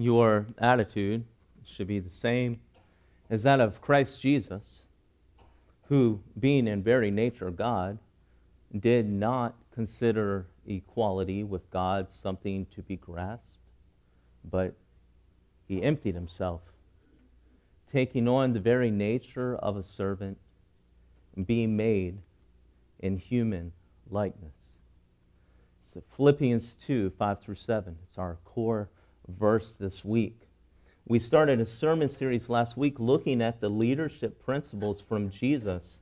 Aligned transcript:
your 0.00 0.46
attitude 0.56 1.22
should 1.62 1.86
be 1.86 1.98
the 1.98 2.08
same 2.10 2.58
as 3.28 3.42
that 3.42 3.60
of 3.60 3.82
Christ 3.82 4.18
Jesus, 4.18 4.84
who, 5.88 6.20
being 6.38 6.66
in 6.66 6.82
very 6.82 7.10
nature 7.10 7.50
God, 7.50 7.98
did 8.78 9.06
not 9.06 9.54
consider 9.74 10.46
equality 10.66 11.44
with 11.44 11.70
God 11.70 12.10
something 12.10 12.66
to 12.74 12.82
be 12.82 12.96
grasped, 12.96 13.58
but 14.50 14.72
he 15.68 15.82
emptied 15.82 16.14
himself, 16.14 16.62
taking 17.92 18.26
on 18.26 18.54
the 18.54 18.60
very 18.60 18.90
nature 18.90 19.56
of 19.56 19.76
a 19.76 19.82
servant, 19.82 20.38
being 21.44 21.76
made 21.76 22.16
in 23.00 23.18
human 23.18 23.70
likeness. 24.10 24.76
So 25.92 26.02
Philippians 26.16 26.76
2 26.86 27.10
5 27.10 27.40
through 27.40 27.54
7. 27.56 27.96
It's 28.08 28.18
our 28.18 28.38
core 28.44 28.88
verse 29.38 29.76
this 29.76 30.04
week. 30.04 30.40
We 31.06 31.18
started 31.18 31.60
a 31.60 31.66
sermon 31.66 32.08
series 32.08 32.48
last 32.48 32.76
week 32.76 33.00
looking 33.00 33.42
at 33.42 33.60
the 33.60 33.68
leadership 33.68 34.44
principles 34.44 35.00
from 35.00 35.30
Jesus. 35.30 36.00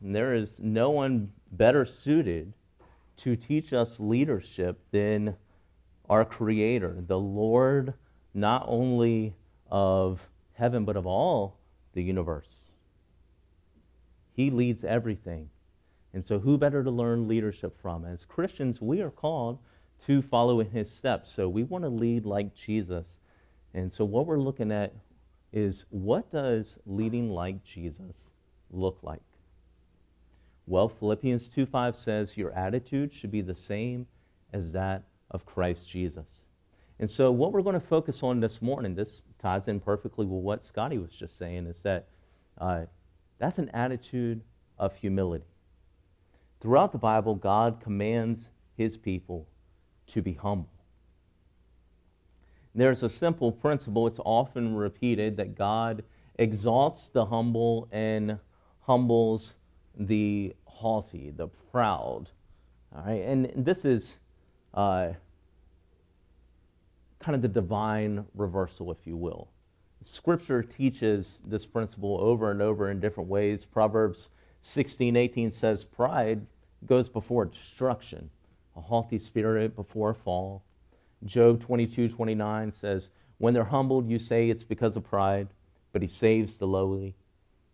And 0.00 0.14
there 0.14 0.34
is 0.34 0.60
no 0.60 0.90
one 0.90 1.32
better 1.52 1.84
suited 1.84 2.52
to 3.18 3.36
teach 3.36 3.72
us 3.72 3.98
leadership 3.98 4.78
than 4.90 5.36
our 6.08 6.24
Creator, 6.24 7.04
the 7.06 7.18
Lord, 7.18 7.94
not 8.34 8.64
only 8.66 9.34
of 9.70 10.20
heaven, 10.52 10.84
but 10.84 10.96
of 10.96 11.06
all 11.06 11.58
the 11.94 12.02
universe. 12.02 12.48
He 14.34 14.50
leads 14.50 14.84
everything. 14.84 15.50
And 16.14 16.26
so, 16.26 16.38
who 16.38 16.56
better 16.56 16.82
to 16.82 16.90
learn 16.90 17.28
leadership 17.28 17.76
from? 17.82 18.04
As 18.04 18.24
Christians, 18.24 18.80
we 18.80 19.02
are 19.02 19.10
called 19.10 19.58
to 20.06 20.22
follow 20.22 20.60
in 20.60 20.70
his 20.70 20.90
steps. 20.90 21.32
So, 21.32 21.48
we 21.48 21.64
want 21.64 21.84
to 21.84 21.90
lead 21.90 22.26
like 22.26 22.54
Jesus. 22.54 23.18
And 23.74 23.92
so, 23.92 24.04
what 24.04 24.26
we're 24.26 24.40
looking 24.40 24.72
at 24.72 24.92
is 25.52 25.86
what 25.90 26.30
does 26.30 26.78
leading 26.86 27.30
like 27.30 27.64
Jesus 27.64 28.30
look 28.70 28.98
like? 29.02 29.22
Well, 30.66 30.88
Philippians 30.88 31.48
2:5 31.48 31.94
says 31.94 32.36
your 32.36 32.52
attitude 32.52 33.12
should 33.12 33.30
be 33.30 33.40
the 33.40 33.54
same 33.54 34.06
as 34.52 34.72
that 34.72 35.04
of 35.30 35.46
Christ 35.46 35.88
Jesus. 35.88 36.44
And 36.98 37.08
so, 37.08 37.30
what 37.30 37.52
we're 37.52 37.62
going 37.62 37.80
to 37.80 37.86
focus 37.86 38.22
on 38.22 38.40
this 38.40 38.60
morning, 38.60 38.94
this 38.94 39.22
ties 39.38 39.68
in 39.68 39.80
perfectly 39.80 40.26
with 40.26 40.42
what 40.42 40.64
Scotty 40.64 40.98
was 40.98 41.12
just 41.12 41.38
saying, 41.38 41.66
is 41.66 41.82
that 41.82 42.08
uh, 42.58 42.84
that's 43.38 43.58
an 43.58 43.70
attitude 43.70 44.42
of 44.78 44.94
humility. 44.94 45.46
Throughout 46.60 46.92
the 46.92 46.98
Bible, 46.98 47.34
God 47.36 47.80
commands 47.80 48.48
his 48.76 48.96
people 48.96 49.46
to 50.08 50.22
be 50.22 50.32
humble. 50.32 50.68
There's 52.74 53.02
a 53.02 53.08
simple 53.08 53.50
principle, 53.50 54.06
it's 54.06 54.20
often 54.24 54.74
repeated, 54.74 55.36
that 55.38 55.56
God 55.56 56.04
exalts 56.38 57.08
the 57.08 57.24
humble 57.24 57.88
and 57.90 58.38
humbles 58.80 59.56
the 59.98 60.54
haughty, 60.64 61.30
the 61.30 61.48
proud. 61.72 62.28
All 62.94 63.02
right, 63.04 63.22
and 63.22 63.52
this 63.56 63.84
is 63.84 64.16
uh, 64.74 65.10
kind 67.18 67.34
of 67.34 67.42
the 67.42 67.48
divine 67.48 68.24
reversal, 68.34 68.92
if 68.92 69.06
you 69.06 69.16
will. 69.16 69.48
Scripture 70.04 70.62
teaches 70.62 71.40
this 71.44 71.66
principle 71.66 72.18
over 72.20 72.50
and 72.50 72.62
over 72.62 72.90
in 72.90 73.00
different 73.00 73.28
ways. 73.28 73.64
Proverbs 73.64 74.30
16:18 74.62 75.50
says, 75.50 75.84
"Pride 75.84 76.46
goes 76.86 77.08
before 77.08 77.46
destruction, 77.46 78.30
a 78.78 78.80
haughty 78.80 79.18
spirit 79.18 79.74
before 79.74 80.10
a 80.10 80.14
fall." 80.14 80.62
Job 81.24 81.58
22:29 81.58 82.70
says, 82.70 83.10
"When 83.38 83.52
they're 83.52 83.64
humbled, 83.64 84.08
you 84.08 84.20
say 84.20 84.48
it's 84.48 84.62
because 84.62 84.96
of 84.96 85.02
pride, 85.02 85.48
but 85.92 86.00
he 86.00 86.06
saves 86.06 86.58
the 86.58 86.68
lowly." 86.68 87.16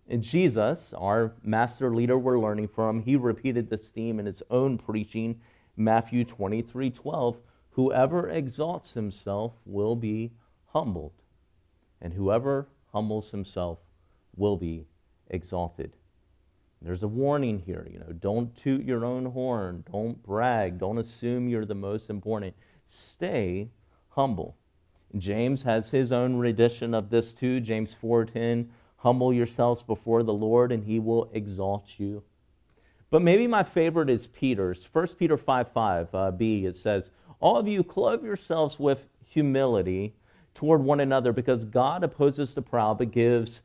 And 0.09 0.23
Jesus, 0.23 0.95
our 0.95 1.35
master 1.43 1.95
leader 1.95 2.19
we're 2.19 2.41
learning 2.41 2.69
from, 2.69 3.01
he 3.01 3.17
repeated 3.17 3.69
this 3.69 3.91
theme 3.91 4.19
in 4.19 4.25
his 4.25 4.43
own 4.51 4.79
preaching, 4.79 5.41
Matthew 5.77 6.25
23:12, 6.25 7.39
"Whoever 7.71 8.31
exalts 8.31 8.95
himself 8.95 9.61
will 9.67 9.97
be 9.97 10.33
humbled, 10.67 11.23
and 12.01 12.15
whoever 12.15 12.67
humbles 12.93 13.31
himself 13.31 13.79
will 14.37 14.57
be 14.57 14.87
exalted." 15.29 15.97
There's 16.85 17.03
a 17.03 17.09
warning 17.09 17.61
here, 17.61 17.89
you 17.91 17.99
know, 17.99 18.13
don't 18.13 18.55
toot 18.55 18.85
your 18.85 19.07
own 19.07 19.25
horn, 19.25 19.83
don't 19.91 20.23
brag, 20.23 20.77
don't 20.79 20.99
assume 20.99 21.49
you're 21.49 21.65
the 21.65 21.75
most 21.75 22.11
important. 22.11 22.55
Stay 22.89 23.71
humble. 24.11 24.55
James 25.17 25.63
has 25.63 25.89
his 25.89 26.13
own 26.13 26.37
rendition 26.37 26.93
of 26.93 27.09
this 27.09 27.33
too, 27.33 27.59
James 27.61 27.95
4:10, 27.95 28.69
humble 28.99 29.33
yourselves 29.33 29.83
before 29.83 30.23
the 30.23 30.35
Lord 30.35 30.73
and 30.73 30.85
he 30.85 30.99
will 31.01 31.31
exalt 31.33 31.99
you. 31.99 32.23
But 33.09 33.23
maybe 33.23 33.47
my 33.47 33.63
favorite 33.63 34.11
is 34.11 34.27
Peter's. 34.27 34.87
1 34.93 35.07
Peter 35.19 35.39
5 35.39 35.69
5 35.69 36.15
uh, 36.15 36.31
b, 36.33 36.67
it 36.67 36.77
says, 36.77 37.11
All 37.41 37.57
of 37.57 37.67
you 37.67 37.83
clothe 37.83 38.23
yourselves 38.23 38.79
with 38.79 39.09
humility 39.25 40.15
toward 40.53 40.83
one 40.83 41.01
another 41.01 41.33
because 41.33 41.65
God 41.65 42.05
opposes 42.05 42.53
the 42.53 42.61
proud 42.61 42.99
but 42.99 43.11
gives 43.11 43.63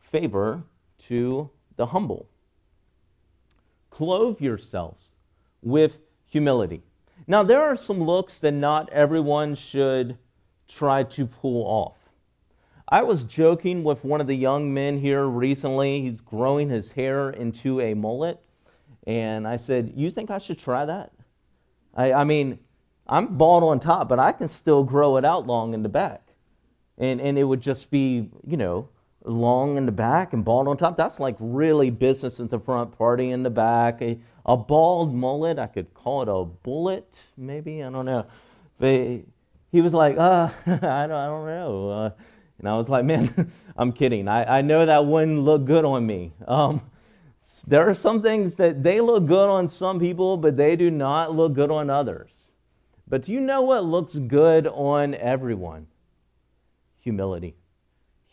favor 0.00 0.62
to 1.08 1.50
the 1.76 1.84
humble 1.84 2.26
clothe 3.94 4.40
yourselves 4.40 5.06
with 5.62 5.96
humility. 6.26 6.82
Now, 7.28 7.44
there 7.44 7.62
are 7.62 7.76
some 7.76 8.02
looks 8.02 8.38
that 8.38 8.50
not 8.50 8.90
everyone 8.90 9.54
should 9.54 10.18
try 10.66 11.04
to 11.04 11.26
pull 11.26 11.62
off. 11.64 11.96
I 12.88 13.02
was 13.02 13.22
joking 13.22 13.84
with 13.84 14.04
one 14.04 14.20
of 14.20 14.26
the 14.26 14.34
young 14.34 14.74
men 14.74 14.98
here 14.98 15.24
recently. 15.24 16.02
He's 16.02 16.20
growing 16.20 16.68
his 16.68 16.90
hair 16.90 17.30
into 17.30 17.80
a 17.80 17.94
mullet. 17.94 18.40
And 19.06 19.46
I 19.46 19.58
said, 19.58 19.92
You 19.94 20.10
think 20.10 20.30
I 20.30 20.38
should 20.38 20.58
try 20.58 20.84
that? 20.84 21.12
I, 21.94 22.12
I 22.12 22.24
mean, 22.24 22.58
I'm 23.06 23.38
bald 23.38 23.62
on 23.62 23.78
top, 23.78 24.08
but 24.08 24.18
I 24.18 24.32
can 24.32 24.48
still 24.48 24.82
grow 24.82 25.18
it 25.18 25.24
out 25.24 25.46
long 25.46 25.72
in 25.72 25.84
the 25.84 25.88
back. 25.88 26.26
And, 26.98 27.20
and 27.20 27.38
it 27.38 27.44
would 27.44 27.60
just 27.60 27.90
be, 27.90 28.28
you 28.44 28.56
know, 28.56 28.88
long 29.24 29.76
in 29.76 29.86
the 29.86 29.92
back 29.92 30.32
and 30.32 30.44
bald 30.44 30.68
on 30.68 30.76
top. 30.76 30.96
That's 30.96 31.18
like 31.18 31.36
really 31.38 31.90
business 31.90 32.38
in 32.38 32.48
the 32.48 32.58
front, 32.58 32.96
party 32.96 33.30
in 33.30 33.42
the 33.42 33.50
back. 33.50 34.02
A, 34.02 34.18
a 34.46 34.56
bald 34.56 35.14
mullet, 35.14 35.58
I 35.58 35.66
could 35.66 35.92
call 35.94 36.22
it 36.22 36.28
a 36.28 36.44
bullet, 36.44 37.08
maybe. 37.36 37.82
I 37.82 37.90
don't 37.90 38.04
know. 38.04 38.26
But 38.78 39.20
he 39.72 39.80
was 39.80 39.94
like, 39.94 40.16
uh, 40.18 40.50
I 40.66 41.06
don't, 41.06 41.12
I 41.12 41.26
don't 41.26 41.46
know. 41.46 41.90
Uh, 41.90 42.10
and 42.58 42.68
I 42.68 42.76
was 42.76 42.88
like, 42.88 43.04
man, 43.04 43.50
I'm 43.76 43.92
kidding. 43.92 44.28
I, 44.28 44.58
I 44.58 44.62
know 44.62 44.86
that 44.86 45.04
wouldn't 45.04 45.40
look 45.40 45.64
good 45.64 45.84
on 45.84 46.06
me. 46.06 46.32
Um, 46.46 46.82
there 47.66 47.88
are 47.88 47.94
some 47.94 48.22
things 48.22 48.56
that 48.56 48.82
they 48.82 49.00
look 49.00 49.26
good 49.26 49.48
on 49.48 49.68
some 49.68 49.98
people, 49.98 50.36
but 50.36 50.56
they 50.56 50.76
do 50.76 50.90
not 50.90 51.34
look 51.34 51.54
good 51.54 51.70
on 51.70 51.88
others. 51.88 52.50
But 53.08 53.22
do 53.22 53.32
you 53.32 53.40
know 53.40 53.62
what 53.62 53.84
looks 53.84 54.14
good 54.14 54.66
on 54.66 55.14
everyone? 55.14 55.86
Humility. 57.00 57.54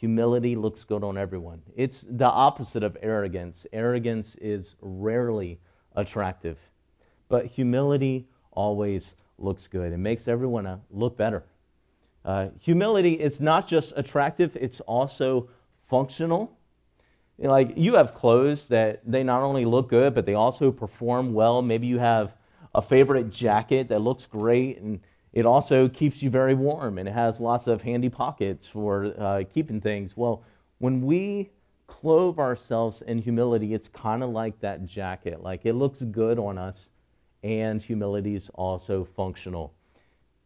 Humility 0.01 0.55
looks 0.55 0.83
good 0.83 1.03
on 1.03 1.15
everyone. 1.15 1.61
It's 1.75 2.03
the 2.09 2.25
opposite 2.25 2.81
of 2.81 2.97
arrogance. 3.03 3.67
Arrogance 3.71 4.35
is 4.37 4.73
rarely 4.81 5.59
attractive, 5.95 6.57
but 7.29 7.45
humility 7.45 8.27
always 8.53 9.13
looks 9.37 9.67
good. 9.67 9.93
It 9.93 9.99
makes 9.99 10.27
everyone 10.27 10.65
uh, 10.65 10.79
look 10.89 11.17
better. 11.17 11.43
Uh, 12.25 12.47
humility 12.59 13.13
is 13.13 13.39
not 13.39 13.67
just 13.67 13.93
attractive, 13.95 14.57
it's 14.59 14.79
also 14.81 15.47
functional. 15.87 16.57
Like 17.37 17.73
you 17.77 17.93
have 17.93 18.15
clothes 18.15 18.65
that 18.69 19.01
they 19.05 19.21
not 19.21 19.43
only 19.43 19.65
look 19.65 19.87
good, 19.87 20.15
but 20.15 20.25
they 20.25 20.33
also 20.33 20.71
perform 20.71 21.31
well. 21.31 21.61
Maybe 21.61 21.85
you 21.85 21.99
have 21.99 22.33
a 22.73 22.81
favorite 22.81 23.29
jacket 23.29 23.87
that 23.89 23.99
looks 23.99 24.25
great 24.25 24.79
and 24.79 24.99
it 25.33 25.45
also 25.45 25.87
keeps 25.87 26.21
you 26.21 26.29
very 26.29 26.53
warm 26.53 26.97
and 26.97 27.07
it 27.07 27.13
has 27.13 27.39
lots 27.39 27.67
of 27.67 27.81
handy 27.81 28.09
pockets 28.09 28.67
for 28.67 29.13
uh, 29.17 29.43
keeping 29.53 29.79
things. 29.79 30.17
Well, 30.17 30.43
when 30.79 31.01
we 31.01 31.51
clothe 31.87 32.39
ourselves 32.39 33.01
in 33.01 33.17
humility, 33.17 33.73
it's 33.73 33.87
kind 33.87 34.23
of 34.23 34.29
like 34.31 34.59
that 34.61 34.85
jacket. 34.85 35.43
Like 35.43 35.65
it 35.65 35.73
looks 35.73 36.01
good 36.01 36.39
on 36.39 36.57
us, 36.57 36.89
and 37.43 37.81
humility 37.81 38.35
is 38.35 38.49
also 38.55 39.05
functional. 39.15 39.73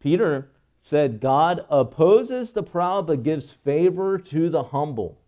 Peter 0.00 0.50
said, 0.78 1.20
God 1.20 1.64
opposes 1.70 2.52
the 2.52 2.62
proud 2.62 3.06
but 3.06 3.22
gives 3.22 3.52
favor 3.52 4.18
to 4.18 4.48
the 4.50 4.62
humble. 4.62 5.18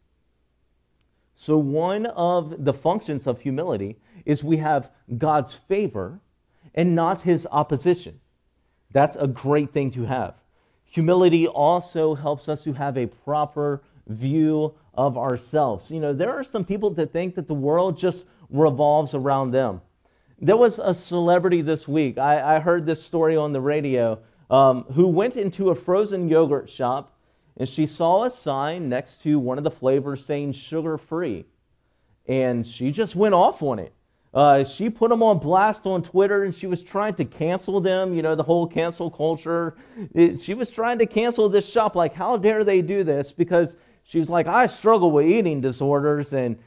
So, 1.35 1.57
one 1.57 2.07
of 2.07 2.65
the 2.65 2.73
functions 2.73 3.27
of 3.27 3.41
humility 3.41 3.97
is 4.25 4.43
we 4.43 4.57
have 4.57 4.91
God's 5.17 5.55
favor 5.55 6.21
and 6.75 6.95
not 6.95 7.23
his 7.23 7.47
opposition. 7.51 8.21
That's 8.93 9.17
a 9.17 9.27
great 9.27 9.73
thing 9.73 9.91
to 9.93 10.05
have. 10.05 10.35
Humility 10.87 11.47
also 11.47 12.15
helps 12.15 12.49
us 12.49 12.63
to 12.65 12.73
have 12.73 12.97
a 12.97 13.07
proper 13.07 13.83
view 14.07 14.75
of 14.95 15.19
ourselves. 15.19 15.91
You 15.91 16.01
know, 16.01 16.13
there 16.13 16.33
are 16.33 16.45
some 16.45 16.65
people 16.65 16.91
that 16.91 17.13
think 17.13 17.35
that 17.35 17.47
the 17.47 17.55
world 17.55 17.99
just 17.99 18.25
revolves 18.51 19.15
around 19.15 19.51
them. 19.51 19.83
There 20.41 20.57
was 20.57 20.79
a 20.79 20.95
celebrity 20.95 21.63
this 21.63 21.87
week, 21.87 22.17
I, 22.17 22.57
I 22.57 22.61
heard 22.61 22.87
this 22.87 23.03
story 23.03 23.37
on 23.37 23.53
the 23.53 23.61
radio, 23.61 24.19
um, 24.51 24.85
who 24.95 25.09
went 25.09 25.37
into 25.37 25.71
a 25.71 25.75
frozen 25.75 26.29
yogurt 26.29 26.71
shop 26.71 27.13
and 27.59 27.69
she 27.69 27.87
saw 27.87 28.25
a 28.25 28.31
sign 28.31 28.89
next 28.89 29.21
to 29.23 29.39
one 29.39 29.59
of 29.59 29.65
the 29.65 29.71
flavors 29.71 30.25
saying 30.25 30.53
sugar 30.53 30.97
free. 30.97 31.45
And 32.29 32.67
she 32.67 32.93
just 32.93 33.17
went 33.17 33.35
off 33.35 33.63
on 33.63 33.81
it. 33.81 33.93
Uh, 34.35 34.63
she 34.63 34.91
put 34.91 35.09
them 35.09 35.23
on 35.23 35.39
blast 35.39 35.87
on 35.87 36.03
Twitter 36.03 36.45
and 36.45 36.55
she 36.55 36.67
was 36.67 36.83
trying 36.83 37.15
to 37.15 37.25
cancel 37.25 37.81
them, 37.81 38.13
you 38.13 38.21
know, 38.21 38.35
the 38.35 38.43
whole 38.43 38.67
cancel 38.67 39.11
culture. 39.11 39.77
It, 40.15 40.41
she 40.41 40.55
was 40.55 40.71
trying 40.71 40.99
to 40.99 41.07
cancel 41.07 41.49
this 41.49 41.69
shop. 41.69 41.97
Like, 41.97 42.15
how 42.15 42.37
dare 42.37 42.63
they 42.63 42.83
do 42.83 43.05
this? 43.05 43.33
Because 43.33 43.77
she 44.05 44.19
was 44.19 44.29
like, 44.29 44.47
I 44.47 44.67
struggle 44.67 45.11
with 45.11 45.27
eating 45.27 45.61
disorders 45.61 46.33
and 46.35 46.59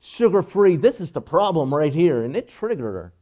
sugar 0.00 0.42
free. 0.42 0.76
This 0.76 1.00
is 1.00 1.10
the 1.10 1.20
problem 1.20 1.74
right 1.74 1.92
here. 1.92 2.24
And 2.24 2.34
it 2.34 2.48
triggered 2.48 2.94
her. 2.94 3.12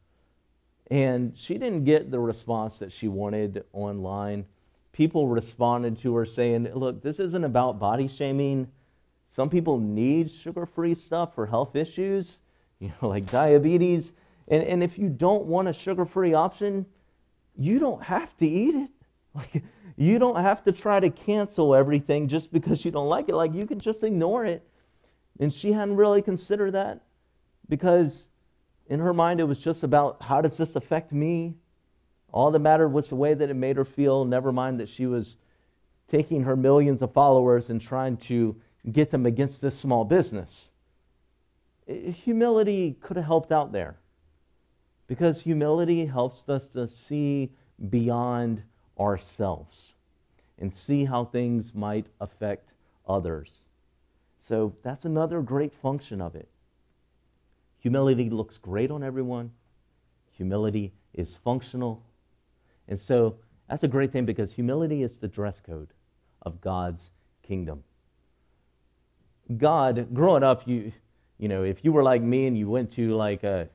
And 0.89 1.37
she 1.37 1.57
didn't 1.57 1.83
get 1.83 2.09
the 2.09 2.19
response 2.19 2.79
that 2.79 2.91
she 2.91 3.09
wanted 3.09 3.65
online. 3.73 4.45
People 4.93 5.27
responded 5.27 5.97
to 5.99 6.15
her 6.15 6.25
saying, 6.25 6.73
Look, 6.73 7.03
this 7.03 7.19
isn't 7.19 7.43
about 7.43 7.79
body 7.79 8.07
shaming. 8.07 8.67
Some 9.27 9.49
people 9.49 9.77
need 9.77 10.31
sugar 10.31 10.65
free 10.65 10.95
stuff 10.95 11.35
for 11.35 11.45
health 11.45 11.75
issues 11.75 12.39
you 12.81 12.91
know, 13.01 13.09
like 13.09 13.29
diabetes. 13.29 14.11
And, 14.47 14.63
and 14.63 14.83
if 14.83 14.97
you 14.97 15.09
don't 15.09 15.45
want 15.45 15.67
a 15.67 15.73
sugar 15.73 16.05
free 16.05 16.33
option, 16.33 16.85
you 17.57 17.77
don't 17.79 18.01
have 18.01 18.35
to 18.37 18.47
eat 18.47 18.75
it. 18.75 18.89
Like, 19.35 19.63
you 19.95 20.17
don't 20.17 20.41
have 20.41 20.63
to 20.63 20.71
try 20.71 20.99
to 20.99 21.11
cancel 21.11 21.75
everything 21.75 22.27
just 22.27 22.51
because 22.51 22.83
you 22.83 22.89
don't 22.89 23.07
like 23.07 23.29
it. 23.29 23.35
Like, 23.35 23.53
you 23.53 23.67
can 23.67 23.79
just 23.79 24.03
ignore 24.03 24.43
it. 24.43 24.67
And 25.39 25.53
she 25.53 25.71
hadn't 25.71 25.97
really 25.97 26.23
considered 26.23 26.71
that 26.71 27.01
because 27.69 28.23
in 28.87 28.99
her 28.99 29.13
mind 29.13 29.39
it 29.39 29.43
was 29.43 29.59
just 29.59 29.83
about 29.83 30.19
how 30.19 30.41
does 30.41 30.57
this 30.57 30.75
affect 30.75 31.11
me? 31.11 31.53
All 32.31 32.49
that 32.49 32.59
mattered 32.59 32.89
was 32.89 33.09
the 33.09 33.15
way 33.15 33.35
that 33.35 33.51
it 33.51 33.53
made 33.53 33.77
her 33.77 33.85
feel, 33.85 34.25
never 34.25 34.51
mind 34.51 34.79
that 34.79 34.89
she 34.89 35.05
was 35.05 35.37
taking 36.09 36.41
her 36.41 36.55
millions 36.55 37.03
of 37.03 37.13
followers 37.13 37.69
and 37.69 37.79
trying 37.79 38.17
to 38.17 38.55
get 38.91 39.11
them 39.11 39.27
against 39.27 39.61
this 39.61 39.77
small 39.77 40.03
business 40.03 40.69
humility 41.89 42.95
could 43.01 43.17
have 43.17 43.25
helped 43.25 43.51
out 43.51 43.71
there. 43.71 43.97
Because 45.07 45.41
humility 45.41 46.05
helps 46.05 46.47
us 46.47 46.67
to 46.67 46.87
see 46.87 47.51
beyond 47.89 48.61
ourselves 48.99 49.93
and 50.59 50.75
see 50.75 51.05
how 51.05 51.25
things 51.25 51.73
might 51.73 52.07
affect 52.21 52.73
others. 53.07 53.65
So 54.41 54.75
that's 54.83 55.05
another 55.05 55.41
great 55.41 55.73
function 55.73 56.21
of 56.21 56.35
it. 56.35 56.47
Humility 57.79 58.29
looks 58.29 58.57
great 58.57 58.91
on 58.91 59.03
everyone. 59.03 59.51
Humility 60.31 60.93
is 61.13 61.37
functional. 61.43 62.03
And 62.87 62.99
so 62.99 63.37
that's 63.69 63.83
a 63.83 63.87
great 63.87 64.11
thing 64.11 64.25
because 64.25 64.51
humility 64.51 65.01
is 65.03 65.17
the 65.17 65.27
dress 65.27 65.59
code 65.59 65.89
of 66.43 66.59
God's 66.61 67.09
kingdom. 67.41 67.83
God, 69.57 70.13
growing 70.13 70.43
up, 70.43 70.67
you 70.67 70.91
you 71.39 71.47
know, 71.47 71.63
if 71.63 71.83
you 71.83 71.91
were 71.91 72.03
like 72.03 72.21
me 72.21 72.45
and 72.47 72.57
you 72.57 72.69
went 72.69 72.91
to 72.91 73.15
like 73.15 73.43
a 73.43 73.69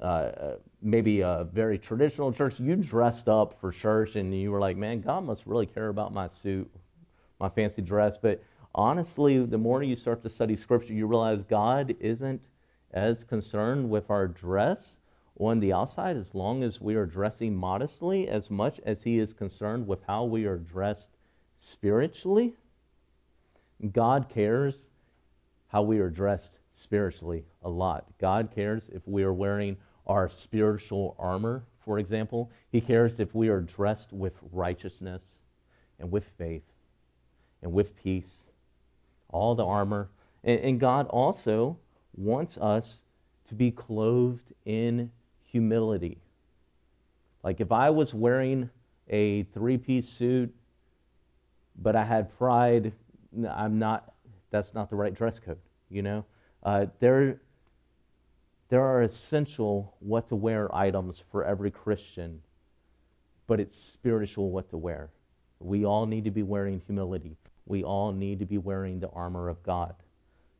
uh, 0.00 0.56
maybe 0.80 1.20
a 1.20 1.46
very 1.52 1.78
traditional 1.78 2.32
church, 2.32 2.58
you 2.58 2.74
dressed 2.76 3.28
up 3.28 3.60
for 3.60 3.70
church 3.70 4.16
and 4.16 4.34
you 4.34 4.50
were 4.50 4.58
like, 4.58 4.76
man, 4.76 5.00
God 5.00 5.24
must 5.24 5.46
really 5.46 5.66
care 5.66 5.88
about 5.88 6.12
my 6.12 6.28
suit, 6.28 6.68
my 7.38 7.48
fancy 7.48 7.82
dress. 7.82 8.16
But 8.20 8.42
honestly, 8.74 9.44
the 9.44 9.58
more 9.58 9.82
you 9.82 9.94
start 9.94 10.22
to 10.22 10.28
study 10.28 10.56
Scripture, 10.56 10.92
you 10.92 11.06
realize 11.06 11.44
God 11.44 11.94
isn't 12.00 12.40
as 12.92 13.22
concerned 13.22 13.88
with 13.88 14.10
our 14.10 14.26
dress 14.26 14.96
on 15.38 15.60
the 15.60 15.72
outside 15.72 16.16
as 16.16 16.34
long 16.34 16.62
as 16.62 16.80
we 16.80 16.94
are 16.94 17.06
dressing 17.06 17.54
modestly 17.54 18.28
as 18.28 18.50
much 18.50 18.80
as 18.84 19.02
He 19.02 19.18
is 19.18 19.32
concerned 19.32 19.86
with 19.86 20.02
how 20.06 20.24
we 20.24 20.46
are 20.46 20.58
dressed 20.58 21.10
spiritually. 21.56 22.54
God 23.92 24.28
cares 24.28 24.78
how 25.72 25.80
we 25.80 25.98
are 26.00 26.10
dressed 26.10 26.58
spiritually 26.70 27.44
a 27.62 27.68
lot. 27.68 28.04
God 28.20 28.50
cares 28.54 28.90
if 28.92 29.00
we 29.06 29.22
are 29.22 29.32
wearing 29.32 29.74
our 30.06 30.28
spiritual 30.28 31.16
armor, 31.18 31.64
for 31.82 31.98
example. 31.98 32.50
He 32.70 32.80
cares 32.80 33.18
if 33.18 33.34
we 33.34 33.48
are 33.48 33.62
dressed 33.62 34.12
with 34.12 34.34
righteousness 34.52 35.22
and 35.98 36.12
with 36.12 36.24
faith 36.36 36.62
and 37.62 37.72
with 37.72 37.96
peace, 37.96 38.42
all 39.30 39.54
the 39.54 39.64
armor. 39.64 40.10
And, 40.44 40.60
and 40.60 40.80
God 40.80 41.06
also 41.08 41.78
wants 42.14 42.58
us 42.58 42.98
to 43.48 43.54
be 43.54 43.70
clothed 43.70 44.52
in 44.66 45.10
humility. 45.42 46.18
Like 47.42 47.62
if 47.62 47.72
I 47.72 47.88
was 47.88 48.12
wearing 48.12 48.68
a 49.08 49.44
three 49.54 49.78
piece 49.78 50.08
suit, 50.08 50.54
but 51.80 51.96
I 51.96 52.04
had 52.04 52.36
pride, 52.36 52.92
I'm 53.48 53.78
not 53.78 54.11
that's 54.52 54.74
not 54.74 54.90
the 54.90 54.96
right 54.96 55.14
dress 55.14 55.40
code, 55.40 55.58
you 55.88 56.02
know? 56.02 56.24
Uh, 56.62 56.86
there, 57.00 57.40
there 58.68 58.82
are 58.82 59.02
essential 59.02 59.96
what 59.98 60.28
to 60.28 60.36
wear 60.36 60.72
items 60.74 61.20
for 61.32 61.44
every 61.44 61.72
Christian, 61.72 62.40
but 63.48 63.58
it's 63.58 63.76
spiritual 63.76 64.50
what 64.50 64.70
to 64.70 64.76
wear. 64.76 65.10
We 65.58 65.84
all 65.84 66.06
need 66.06 66.24
to 66.24 66.30
be 66.30 66.42
wearing 66.44 66.80
humility. 66.86 67.36
We 67.66 67.82
all 67.82 68.12
need 68.12 68.38
to 68.38 68.46
be 68.46 68.58
wearing 68.58 69.00
the 69.00 69.08
armor 69.10 69.48
of 69.48 69.62
God. 69.62 69.94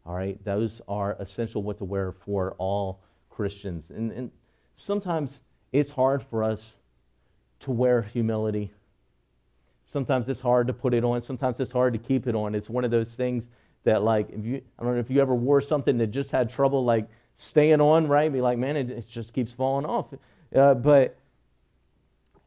All 0.05 0.15
right? 0.15 0.43
Those 0.45 0.81
are 0.89 1.17
essential 1.21 1.63
what 1.63 1.79
to 1.79 1.85
wear 1.85 2.13
for 2.13 2.55
all 2.59 3.01
Christians. 3.31 3.91
And, 3.91 4.11
and 4.13 4.31
sometimes 4.75 5.41
it's 5.73 5.91
hard 5.91 6.25
for 6.25 6.43
us 6.43 6.75
to 7.61 7.71
wear 7.71 8.03
humility. 8.03 8.73
Sometimes 9.87 10.29
it's 10.29 10.41
hard 10.41 10.67
to 10.67 10.73
put 10.73 10.95
it 10.95 11.05
on. 11.05 11.23
Sometimes 11.23 11.61
it's 11.61 11.73
hard 11.73 11.93
to 11.93 11.99
keep 11.99 12.27
it 12.27 12.35
on. 12.35 12.55
It's 12.55 12.71
one 12.71 12.85
of 12.85 12.91
those 12.91 13.15
things 13.15 13.49
that 13.85 14.03
like 14.03 14.31
if 14.31 14.45
you 14.45 14.63
I 14.79 14.85
don't 14.85 14.95
know 14.95 15.01
if 15.01 15.11
you 15.11 15.21
ever 15.21 15.35
wore 15.35 15.61
something 15.61 15.99
that 15.99 16.09
just 16.09 16.31
had 16.31 16.51
trouble 16.51 16.85
like 16.85 17.09
staying 17.37 17.81
on 17.81 18.07
right? 18.09 18.33
Be 18.33 18.41
like 18.41 18.59
man 18.59 18.77
it, 18.77 18.91
it 18.91 19.09
just 19.09 19.33
keeps 19.33 19.53
falling 19.53 19.87
off. 19.87 20.07
Uh, 20.55 20.75
but 20.75 21.17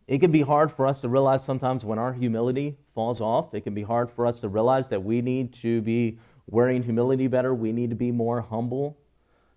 it 0.07 0.19
can 0.19 0.31
be 0.31 0.41
hard 0.41 0.71
for 0.71 0.85
us 0.85 0.99
to 1.01 1.09
realize 1.09 1.43
sometimes 1.43 1.83
when 1.83 1.97
our 1.97 2.13
humility 2.13 2.77
falls 2.93 3.21
off. 3.21 3.53
It 3.53 3.61
can 3.61 3.73
be 3.73 3.81
hard 3.81 4.11
for 4.11 4.27
us 4.27 4.39
to 4.41 4.49
realize 4.49 4.87
that 4.89 5.03
we 5.03 5.21
need 5.21 5.53
to 5.55 5.81
be 5.81 6.19
wearing 6.47 6.83
humility 6.83 7.27
better. 7.27 7.55
We 7.55 7.71
need 7.71 7.89
to 7.89 7.95
be 7.95 8.11
more 8.11 8.39
humble. 8.41 8.97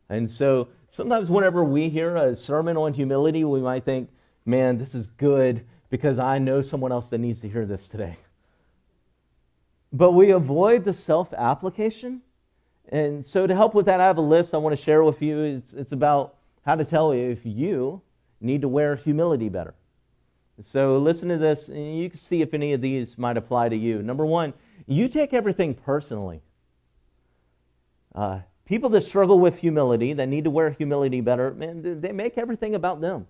And 0.08 0.30
so 0.30 0.68
sometimes 0.90 1.30
whenever 1.30 1.64
we 1.64 1.88
hear 1.88 2.16
a 2.16 2.34
sermon 2.34 2.76
on 2.76 2.92
humility 2.92 3.44
we 3.44 3.60
might 3.60 3.84
think 3.84 4.08
man 4.46 4.78
this 4.78 4.94
is 4.94 5.06
good 5.18 5.64
because 5.90 6.18
i 6.18 6.38
know 6.38 6.62
someone 6.62 6.92
else 6.92 7.08
that 7.08 7.18
needs 7.18 7.40
to 7.40 7.48
hear 7.48 7.66
this 7.66 7.88
today 7.88 8.16
but 9.92 10.12
we 10.12 10.30
avoid 10.30 10.84
the 10.84 10.94
self 10.94 11.32
application. 11.32 12.20
And 12.90 13.24
so, 13.24 13.46
to 13.46 13.54
help 13.54 13.74
with 13.74 13.86
that, 13.86 14.00
I 14.00 14.06
have 14.06 14.18
a 14.18 14.22
list 14.22 14.54
I 14.54 14.58
want 14.58 14.76
to 14.76 14.82
share 14.82 15.04
with 15.04 15.20
you. 15.20 15.42
It's, 15.42 15.72
it's 15.74 15.92
about 15.92 16.36
how 16.64 16.74
to 16.74 16.84
tell 16.84 17.14
you 17.14 17.30
if 17.30 17.44
you 17.44 18.00
need 18.40 18.62
to 18.62 18.68
wear 18.68 18.96
humility 18.96 19.48
better. 19.48 19.74
So, 20.60 20.98
listen 20.98 21.28
to 21.28 21.36
this, 21.36 21.68
and 21.68 21.98
you 21.98 22.08
can 22.08 22.18
see 22.18 22.40
if 22.40 22.54
any 22.54 22.72
of 22.72 22.80
these 22.80 23.18
might 23.18 23.36
apply 23.36 23.68
to 23.68 23.76
you. 23.76 24.02
Number 24.02 24.24
one, 24.24 24.54
you 24.86 25.08
take 25.08 25.34
everything 25.34 25.74
personally. 25.74 26.40
Uh, 28.14 28.40
people 28.64 28.88
that 28.90 29.02
struggle 29.02 29.38
with 29.38 29.58
humility, 29.58 30.14
that 30.14 30.26
need 30.26 30.44
to 30.44 30.50
wear 30.50 30.70
humility 30.70 31.20
better, 31.20 31.52
man, 31.52 32.00
they 32.00 32.12
make 32.12 32.38
everything 32.38 32.74
about 32.74 33.00
them. 33.00 33.26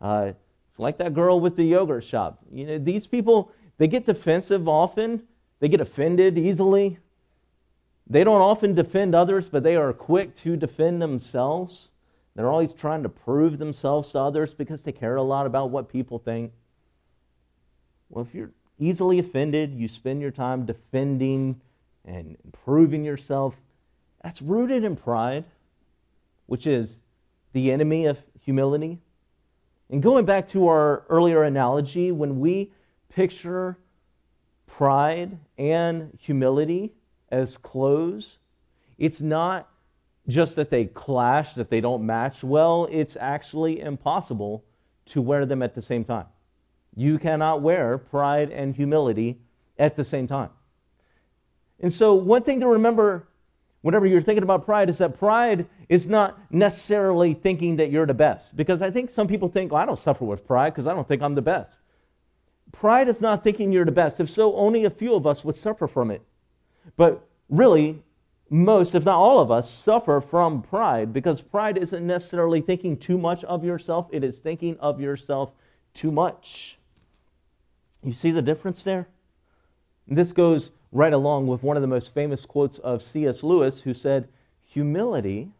Uh, 0.00 0.32
it's 0.70 0.78
like 0.78 0.98
that 0.98 1.14
girl 1.14 1.40
with 1.40 1.56
the 1.56 1.64
yogurt 1.64 2.04
shop. 2.04 2.38
You 2.52 2.66
know, 2.66 2.78
these 2.78 3.06
people, 3.06 3.52
they 3.78 3.88
get 3.88 4.06
defensive 4.06 4.68
often 4.68 5.22
they 5.60 5.68
get 5.68 5.80
offended 5.80 6.38
easily. 6.38 6.98
They 8.06 8.24
don't 8.24 8.40
often 8.40 8.74
defend 8.74 9.14
others, 9.14 9.48
but 9.48 9.62
they 9.62 9.76
are 9.76 9.92
quick 9.92 10.34
to 10.42 10.56
defend 10.56 11.02
themselves. 11.02 11.88
They're 12.34 12.50
always 12.50 12.72
trying 12.72 13.02
to 13.02 13.08
prove 13.08 13.58
themselves 13.58 14.12
to 14.12 14.20
others 14.20 14.54
because 14.54 14.82
they 14.82 14.92
care 14.92 15.16
a 15.16 15.22
lot 15.22 15.46
about 15.46 15.70
what 15.70 15.88
people 15.88 16.18
think. 16.18 16.52
Well, 18.08 18.24
if 18.24 18.34
you're 18.34 18.52
easily 18.78 19.18
offended, 19.18 19.74
you 19.74 19.88
spend 19.88 20.20
your 20.20 20.30
time 20.30 20.64
defending 20.64 21.60
and 22.04 22.36
proving 22.64 23.04
yourself, 23.04 23.54
that's 24.22 24.40
rooted 24.40 24.84
in 24.84 24.96
pride, 24.96 25.44
which 26.46 26.66
is 26.66 27.00
the 27.52 27.70
enemy 27.70 28.06
of 28.06 28.18
humility. 28.40 28.98
And 29.90 30.02
going 30.02 30.24
back 30.24 30.48
to 30.48 30.68
our 30.68 31.04
earlier 31.08 31.42
analogy, 31.42 32.12
when 32.12 32.40
we 32.40 32.72
picture 33.10 33.76
pride 34.78 35.36
and 35.58 36.16
humility 36.20 36.92
as 37.32 37.56
clothes, 37.56 38.38
it's 38.96 39.20
not 39.20 39.68
just 40.28 40.54
that 40.54 40.70
they 40.70 40.84
clash, 40.84 41.54
that 41.54 41.68
they 41.68 41.80
don't 41.80 42.06
match 42.06 42.44
well, 42.44 42.86
it's 42.88 43.16
actually 43.18 43.80
impossible 43.80 44.64
to 45.04 45.20
wear 45.20 45.44
them 45.46 45.64
at 45.64 45.74
the 45.74 45.82
same 45.82 46.04
time. 46.04 46.26
You 46.94 47.18
cannot 47.18 47.60
wear 47.60 47.98
pride 47.98 48.52
and 48.52 48.72
humility 48.72 49.40
at 49.80 49.96
the 49.96 50.04
same 50.04 50.28
time. 50.28 50.50
And 51.80 51.92
so, 51.92 52.14
one 52.14 52.44
thing 52.44 52.60
to 52.60 52.68
remember 52.68 53.26
whenever 53.82 54.06
you're 54.06 54.22
thinking 54.22 54.44
about 54.44 54.64
pride 54.64 54.90
is 54.90 54.98
that 54.98 55.18
pride 55.18 55.66
is 55.88 56.06
not 56.06 56.38
necessarily 56.52 57.34
thinking 57.34 57.74
that 57.76 57.90
you're 57.90 58.06
the 58.06 58.14
best. 58.14 58.54
Because 58.54 58.80
I 58.80 58.92
think 58.92 59.10
some 59.10 59.26
people 59.26 59.48
think, 59.48 59.72
well, 59.72 59.82
I 59.82 59.86
don't 59.86 59.98
suffer 59.98 60.24
with 60.24 60.46
pride 60.46 60.72
because 60.72 60.86
I 60.86 60.94
don't 60.94 61.08
think 61.08 61.20
I'm 61.20 61.34
the 61.34 61.42
best. 61.42 61.80
Pride 62.72 63.08
is 63.08 63.20
not 63.20 63.42
thinking 63.44 63.72
you're 63.72 63.84
the 63.84 63.92
best. 63.92 64.20
If 64.20 64.30
so, 64.30 64.54
only 64.54 64.84
a 64.84 64.90
few 64.90 65.14
of 65.14 65.26
us 65.26 65.44
would 65.44 65.56
suffer 65.56 65.86
from 65.86 66.10
it. 66.10 66.22
But 66.96 67.26
really, 67.48 68.02
most, 68.50 68.94
if 68.94 69.04
not 69.04 69.18
all 69.18 69.40
of 69.40 69.50
us, 69.50 69.70
suffer 69.70 70.20
from 70.20 70.62
pride 70.62 71.12
because 71.12 71.40
pride 71.40 71.76
isn't 71.76 72.06
necessarily 72.06 72.60
thinking 72.60 72.96
too 72.96 73.18
much 73.18 73.44
of 73.44 73.64
yourself, 73.64 74.08
it 74.10 74.24
is 74.24 74.38
thinking 74.38 74.78
of 74.80 75.00
yourself 75.00 75.52
too 75.94 76.10
much. 76.10 76.78
You 78.02 78.12
see 78.12 78.30
the 78.30 78.42
difference 78.42 78.84
there? 78.84 79.06
This 80.06 80.32
goes 80.32 80.70
right 80.92 81.12
along 81.12 81.46
with 81.46 81.62
one 81.62 81.76
of 81.76 81.82
the 81.82 81.88
most 81.88 82.14
famous 82.14 82.46
quotes 82.46 82.78
of 82.78 83.02
C.S. 83.02 83.42
Lewis, 83.42 83.80
who 83.80 83.92
said, 83.92 84.28
Humility 84.64 85.50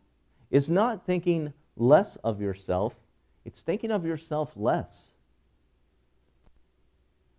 is 0.50 0.68
not 0.68 1.04
thinking 1.04 1.52
less 1.76 2.16
of 2.16 2.40
yourself, 2.40 2.94
it's 3.44 3.60
thinking 3.60 3.90
of 3.90 4.06
yourself 4.06 4.52
less. 4.56 5.10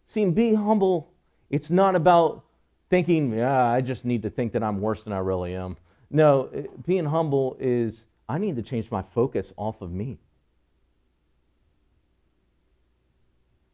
See, 0.09 0.25
being 0.25 0.55
humble, 0.55 1.13
it's 1.51 1.69
not 1.69 1.95
about 1.95 2.43
thinking, 2.89 3.31
yeah, 3.31 3.63
I 3.63 3.79
just 3.79 4.05
need 4.05 4.23
to 4.23 4.31
think 4.31 4.53
that 4.53 4.63
I'm 4.63 4.81
worse 4.81 5.03
than 5.03 5.13
I 5.13 5.19
really 5.19 5.53
am. 5.53 5.77
No, 6.09 6.49
being 6.87 7.05
humble 7.05 7.55
is, 7.59 8.05
I 8.27 8.39
need 8.39 8.55
to 8.55 8.63
change 8.63 8.89
my 8.89 9.03
focus 9.13 9.53
off 9.55 9.83
of 9.83 9.91
me. 9.91 10.17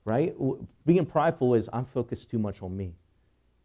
Right? 0.04 0.36
Being 0.86 1.06
prideful 1.06 1.54
is, 1.54 1.70
I'm 1.72 1.86
focused 1.86 2.30
too 2.30 2.38
much 2.38 2.62
on 2.62 2.76
me. 2.76 2.92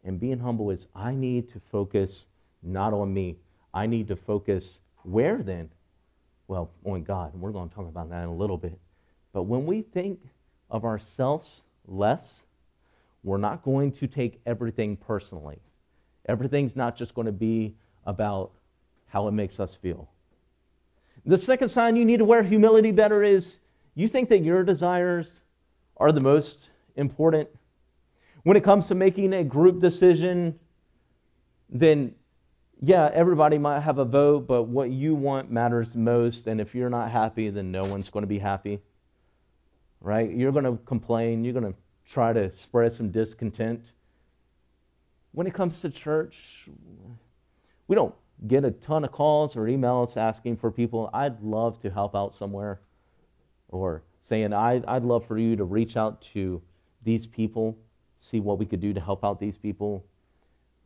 And 0.05 0.17
being 0.17 0.39
humble 0.39 0.69
is, 0.69 0.87
I 0.95 1.13
need 1.13 1.51
to 1.51 1.59
focus 1.73 2.27
not 2.63 2.93
on 2.93 3.13
me. 3.13 3.35
I 3.73 3.85
need 3.85 4.07
to 4.07 4.15
focus 4.15 4.79
where 5.03 5.43
then? 5.43 5.69
Well, 6.47 6.71
on 6.85 7.03
God. 7.03 7.33
And 7.33 7.41
we're 7.41 7.51
going 7.51 7.67
to 7.67 7.75
talk 7.75 7.89
about 7.89 8.09
that 8.11 8.23
in 8.23 8.29
a 8.29 8.33
little 8.33 8.57
bit. 8.57 8.79
But 9.33 9.43
when 9.43 9.65
we 9.65 9.81
think 9.81 10.21
of 10.69 10.85
ourselves 10.85 11.63
less, 11.85 12.43
we're 13.23 13.37
not 13.37 13.63
going 13.63 13.91
to 13.93 14.07
take 14.07 14.41
everything 14.45 14.97
personally. 14.97 15.59
Everything's 16.27 16.75
not 16.75 16.95
just 16.95 17.13
going 17.13 17.27
to 17.27 17.31
be 17.31 17.75
about 18.05 18.51
how 19.07 19.27
it 19.27 19.31
makes 19.31 19.59
us 19.59 19.75
feel. 19.75 20.09
The 21.25 21.37
second 21.37 21.69
sign 21.69 21.95
you 21.95 22.05
need 22.05 22.17
to 22.17 22.25
wear 22.25 22.41
humility 22.41 22.91
better 22.91 23.23
is 23.23 23.57
you 23.93 24.07
think 24.07 24.29
that 24.29 24.39
your 24.39 24.63
desires 24.63 25.41
are 25.97 26.11
the 26.11 26.21
most 26.21 26.69
important. 26.95 27.49
When 28.43 28.57
it 28.57 28.63
comes 28.63 28.87
to 28.87 28.95
making 28.95 29.33
a 29.33 29.43
group 29.43 29.81
decision, 29.81 30.59
then 31.69 32.15
yeah, 32.81 33.11
everybody 33.13 33.59
might 33.59 33.81
have 33.81 33.99
a 33.99 34.05
vote, 34.05 34.47
but 34.47 34.63
what 34.63 34.89
you 34.89 35.13
want 35.13 35.51
matters 35.51 35.93
most. 35.93 36.47
And 36.47 36.59
if 36.59 36.73
you're 36.73 36.89
not 36.89 37.11
happy, 37.11 37.51
then 37.51 37.71
no 37.71 37.81
one's 37.81 38.09
going 38.09 38.23
to 38.23 38.27
be 38.27 38.39
happy. 38.39 38.81
Right? 39.99 40.31
You're 40.31 40.51
going 40.51 40.65
to 40.65 40.77
complain. 40.85 41.43
You're 41.43 41.53
going 41.53 41.71
to 41.71 41.77
try 42.11 42.33
to 42.33 42.51
spread 42.51 42.91
some 42.91 43.09
discontent. 43.09 43.91
When 45.31 45.47
it 45.47 45.53
comes 45.53 45.79
to 45.79 45.89
church, 45.89 46.67
we 47.87 47.95
don't 47.95 48.13
get 48.47 48.65
a 48.65 48.71
ton 48.71 49.05
of 49.05 49.11
calls 49.11 49.55
or 49.55 49.61
emails 49.61 50.17
asking 50.17 50.57
for 50.57 50.71
people, 50.71 51.09
I'd 51.13 51.41
love 51.41 51.79
to 51.81 51.89
help 51.89 52.15
out 52.15 52.35
somewhere, 52.35 52.81
or 53.69 54.03
saying, 54.21 54.51
I'd, 54.51 54.83
I'd 54.85 55.03
love 55.03 55.25
for 55.25 55.37
you 55.37 55.55
to 55.55 55.63
reach 55.63 55.95
out 55.95 56.21
to 56.33 56.61
these 57.03 57.25
people, 57.25 57.77
see 58.17 58.39
what 58.39 58.59
we 58.59 58.65
could 58.65 58.81
do 58.81 58.93
to 58.93 58.99
help 58.99 59.23
out 59.23 59.39
these 59.39 59.57
people. 59.57 60.05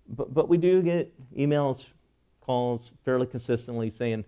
But, 0.10 0.34
but 0.34 0.48
we 0.48 0.58
do 0.58 0.84
get 0.84 1.12
emails, 1.36 1.86
calls 2.41 2.91
fairly 3.03 3.25
consistently 3.25 3.89
saying, 3.89 4.25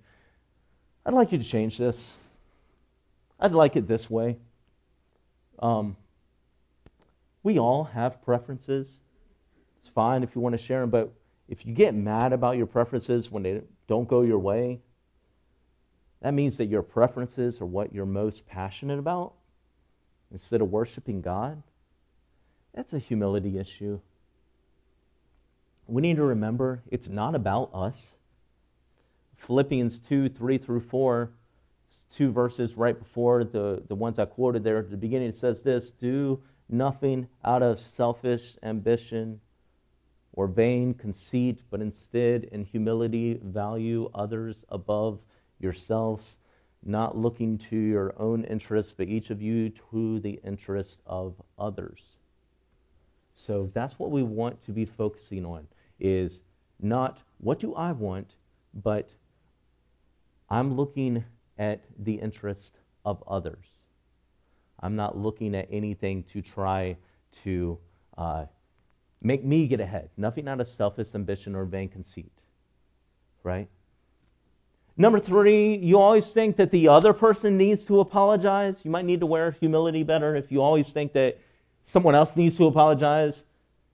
I'd 1.05 1.13
like 1.13 1.31
you 1.31 1.37
to 1.37 1.43
change 1.43 1.77
this. 1.77 2.11
I'd 3.39 3.51
like 3.51 3.75
it 3.75 3.87
this 3.87 4.09
way. 4.09 4.37
Um, 5.59 5.95
we 7.47 7.57
all 7.57 7.85
have 7.85 8.21
preferences. 8.23 8.99
It's 9.79 9.87
fine 9.87 10.21
if 10.21 10.35
you 10.35 10.41
want 10.41 10.51
to 10.51 10.61
share 10.61 10.81
them, 10.81 10.89
but 10.89 11.13
if 11.47 11.65
you 11.65 11.73
get 11.73 11.95
mad 11.95 12.33
about 12.33 12.57
your 12.57 12.65
preferences 12.65 13.31
when 13.31 13.41
they 13.41 13.61
don't 13.87 14.05
go 14.05 14.21
your 14.23 14.37
way, 14.37 14.81
that 16.21 16.33
means 16.33 16.57
that 16.57 16.65
your 16.65 16.81
preferences 16.81 17.61
are 17.61 17.65
what 17.65 17.93
you're 17.93 18.05
most 18.05 18.45
passionate 18.47 18.99
about 18.99 19.31
instead 20.29 20.59
of 20.59 20.69
worshiping 20.69 21.21
God. 21.21 21.63
That's 22.73 22.91
a 22.91 22.99
humility 22.99 23.57
issue. 23.57 24.01
We 25.87 26.01
need 26.01 26.17
to 26.17 26.23
remember 26.23 26.81
it's 26.91 27.07
not 27.07 27.33
about 27.33 27.69
us. 27.73 28.17
Philippians 29.37 29.99
2 29.99 30.27
3 30.27 30.57
through 30.57 30.81
4, 30.81 31.31
two 32.13 32.29
verses 32.33 32.75
right 32.75 32.99
before 32.99 33.45
the, 33.45 33.83
the 33.87 33.95
ones 33.95 34.19
I 34.19 34.25
quoted 34.25 34.65
there 34.65 34.79
at 34.79 34.91
the 34.91 34.97
beginning, 34.97 35.29
it 35.29 35.37
says 35.37 35.61
this 35.61 35.91
Do 35.91 36.41
nothing 36.69 37.27
out 37.43 37.63
of 37.63 37.79
selfish 37.79 38.57
ambition 38.63 39.39
or 40.33 40.47
vain 40.47 40.93
conceit, 40.93 41.61
but 41.69 41.81
instead 41.81 42.43
in 42.45 42.63
humility 42.63 43.39
value 43.43 44.09
others 44.13 44.63
above 44.69 45.19
yourselves, 45.59 46.37
not 46.83 47.17
looking 47.17 47.57
to 47.57 47.75
your 47.75 48.13
own 48.19 48.43
interests, 48.45 48.93
but 48.95 49.07
each 49.07 49.29
of 49.29 49.41
you 49.41 49.69
to 49.91 50.19
the 50.19 50.39
interest 50.43 51.01
of 51.05 51.41
others. 51.57 52.01
So 53.33 53.69
that's 53.73 53.99
what 53.99 54.11
we 54.11 54.23
want 54.23 54.63
to 54.65 54.71
be 54.71 54.85
focusing 54.85 55.45
on 55.45 55.67
is 55.99 56.41
not 56.79 57.19
what 57.39 57.59
do 57.59 57.73
I 57.75 57.91
want, 57.91 58.35
but 58.73 59.09
I'm 60.49 60.75
looking 60.75 61.23
at 61.57 61.83
the 61.99 62.13
interest 62.15 62.79
of 63.05 63.23
others. 63.27 63.76
I'm 64.79 64.95
not 64.95 65.17
looking 65.17 65.55
at 65.55 65.67
anything 65.71 66.23
to 66.33 66.41
try 66.41 66.97
to 67.43 67.77
uh, 68.17 68.45
make 69.21 69.43
me 69.43 69.67
get 69.67 69.79
ahead. 69.79 70.09
Nothing 70.17 70.47
out 70.47 70.61
of 70.61 70.67
selfish 70.67 71.09
ambition 71.15 71.55
or 71.55 71.65
vain 71.65 71.89
conceit. 71.89 72.31
Right? 73.43 73.67
Number 74.97 75.19
three, 75.19 75.75
you 75.75 75.99
always 75.99 76.27
think 76.27 76.57
that 76.57 76.71
the 76.71 76.87
other 76.87 77.13
person 77.13 77.55
needs 77.55 77.83
to 77.85 77.99
apologize. 77.99 78.81
You 78.83 78.89
might 78.89 79.05
need 79.05 79.19
to 79.19 79.27
wear 79.27 79.51
humility 79.51 80.03
better 80.03 80.35
if 80.35 80.51
you 80.51 80.61
always 80.61 80.91
think 80.91 81.13
that 81.13 81.37
someone 81.85 82.15
else 82.15 82.35
needs 82.35 82.57
to 82.57 82.65
apologize. 82.65 83.43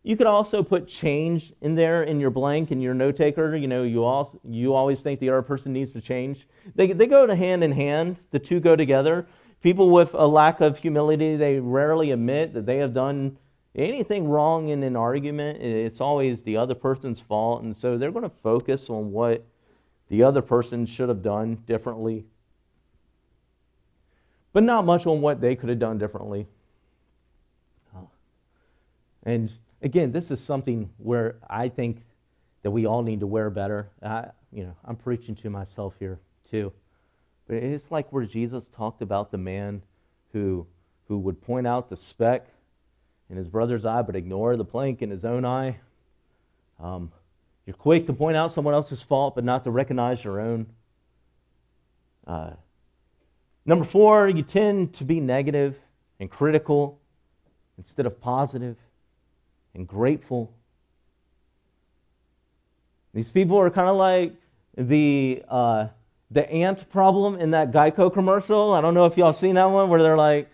You 0.04 0.18
could 0.18 0.28
also 0.28 0.63
put 0.63 0.88
change 0.88 1.54
in 1.62 1.75
there 1.75 2.04
in 2.04 2.20
your 2.20 2.30
blank 2.30 2.72
in 2.72 2.82
your 2.82 2.94
note 2.94 3.18
taker. 3.18 3.56
You 3.56 3.68
know, 3.68 3.84
you 3.84 4.04
all 4.04 4.40
you 4.50 4.74
always 4.74 5.02
think 5.02 5.20
the 5.20 5.30
other 5.30 5.42
person 5.42 5.72
needs 5.72 5.94
to 5.94 6.02
change. 6.02 6.48
They 6.75 6.92
they 6.92 7.08
go 7.08 7.25
to 7.25 7.36
hand 7.36 7.63
in 7.63 7.72
hand. 7.72 8.18
The 8.32 8.40
two 8.40 8.60
go 8.60 8.75
together. 8.75 9.25
People 9.63 9.89
with 9.89 10.13
a 10.13 10.27
lack 10.27 10.60
of 10.60 10.77
humility, 10.77 11.38
they 11.38 11.60
rarely 11.60 12.12
admit 12.12 12.53
that 12.53 12.65
they 12.65 12.77
have 12.77 12.93
done 12.93 13.38
anything 13.75 14.27
wrong 14.27 14.67
in 14.67 14.84
an 14.84 14.98
argument. 14.98 15.62
It's 15.62 16.01
always 16.01 16.41
the 16.41 16.58
other 16.58 16.75
person's 16.75 17.22
fault, 17.22 17.63
and 17.63 17.75
so 17.75 17.98
they're 17.98 18.12
going 18.12 18.29
to 18.29 18.36
focus 18.43 18.89
on 18.89 19.13
what 19.13 19.43
the 20.10 20.22
other 20.22 20.41
person 20.41 20.86
should 20.86 21.08
have 21.08 21.24
done 21.24 21.55
differently, 21.65 22.25
but 24.51 24.63
not 24.63 24.86
much 24.86 25.08
on 25.08 25.22
what 25.22 25.39
they 25.39 25.55
could 25.55 25.70
have 25.70 25.79
done 25.79 25.98
differently. 25.98 26.46
And 29.24 29.50
again, 29.82 30.12
this 30.12 30.29
is 30.29 30.41
something 30.41 30.89
where 30.98 31.38
I 31.50 31.70
think 31.70 32.03
that 32.63 32.72
we 32.72 32.86
all 32.86 33.01
need 33.01 33.22
to 33.22 33.27
wear 33.27 33.50
better. 33.50 33.89
I, 34.01 34.27
you 34.51 34.65
know, 34.65 34.75
I'm 34.84 34.98
preaching 34.98 35.36
to 35.36 35.50
myself 35.50 35.96
here 36.00 36.20
too. 36.51 36.74
But 37.48 37.58
it's 37.58 37.92
like 37.92 38.12
where 38.12 38.26
Jesus 38.26 38.68
talked 38.76 39.02
about 39.02 39.32
the 39.32 39.38
man 39.38 39.82
who, 40.32 40.66
who 41.08 41.18
would 41.20 41.42
point 41.42 41.68
out 41.68 41.90
the 41.90 41.98
speck 41.98 42.48
in 43.30 43.38
his 43.38 43.48
brother's 43.48 43.86
eye 43.86 44.02
but 44.02 44.16
ignore 44.16 44.56
the 44.56 44.66
plank 44.66 45.02
in 45.02 45.10
his 45.10 45.26
own 45.26 45.46
eye. 45.46 45.78
Um, 46.80 47.12
you're 47.66 47.76
quick 47.76 48.08
to 48.08 48.14
point 48.14 48.38
out 48.38 48.52
someone 48.52 48.74
else's 48.74 49.02
fault 49.02 49.36
but 49.36 49.44
not 49.44 49.64
to 49.66 49.72
recognize 49.72 50.24
your 50.24 50.40
own. 50.40 50.68
Uh, 52.26 52.52
number 53.66 53.86
four, 53.86 54.30
you 54.30 54.44
tend 54.44 54.94
to 54.96 55.04
be 55.04 55.20
negative 55.20 55.76
and 56.20 56.30
critical 56.30 57.00
instead 57.78 58.06
of 58.06 58.20
positive 58.22 58.78
and 59.74 59.88
grateful. 59.88 60.54
These 63.14 63.30
people 63.30 63.58
are 63.60 63.70
kind 63.70 63.90
of 63.90 63.98
like 63.98 64.34
the. 64.78 65.44
Uh, 65.50 65.88
the 66.34 66.50
ant 66.52 66.90
problem 66.90 67.36
in 67.40 67.52
that 67.52 67.72
Geico 67.72 68.12
commercial. 68.12 68.74
I 68.74 68.82
don't 68.82 68.94
know 68.94 69.06
if 69.06 69.18
y'all 69.18 69.34
seen 69.34 69.56
that 69.56 69.66
one 69.66 69.90
where 69.90 70.02
they're 70.02 70.18
like, 70.18 70.50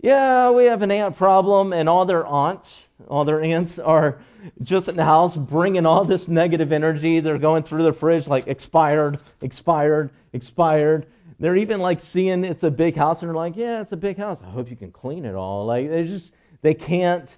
yeah, 0.00 0.50
we 0.50 0.64
have 0.64 0.82
an 0.82 0.90
ant 0.90 1.16
problem, 1.16 1.72
and 1.72 1.88
all 1.88 2.04
their 2.04 2.26
aunts, 2.26 2.86
all 3.08 3.24
their 3.24 3.40
aunts 3.40 3.78
are 3.78 4.18
just 4.62 4.88
in 4.88 4.96
the 4.96 5.04
house 5.04 5.36
bringing 5.36 5.86
all 5.86 6.04
this 6.04 6.26
negative 6.26 6.72
energy. 6.72 7.20
They're 7.20 7.38
going 7.38 7.62
through 7.62 7.84
the 7.84 7.92
fridge 7.92 8.26
like 8.26 8.48
expired, 8.48 9.20
expired, 9.40 10.10
expired. 10.32 11.06
They're 11.38 11.56
even 11.56 11.80
like 11.80 12.00
seeing 12.00 12.44
it's 12.44 12.64
a 12.64 12.70
big 12.70 12.96
house, 12.96 13.22
and 13.22 13.28
they're 13.28 13.36
like, 13.36 13.56
yeah, 13.56 13.80
it's 13.80 13.92
a 13.92 13.96
big 13.96 14.18
house. 14.18 14.40
I 14.42 14.50
hope 14.50 14.68
you 14.70 14.76
can 14.76 14.90
clean 14.90 15.24
it 15.24 15.34
all. 15.34 15.66
Like 15.66 15.88
they 15.88 16.04
just 16.04 16.32
they 16.62 16.74
can't 16.74 17.34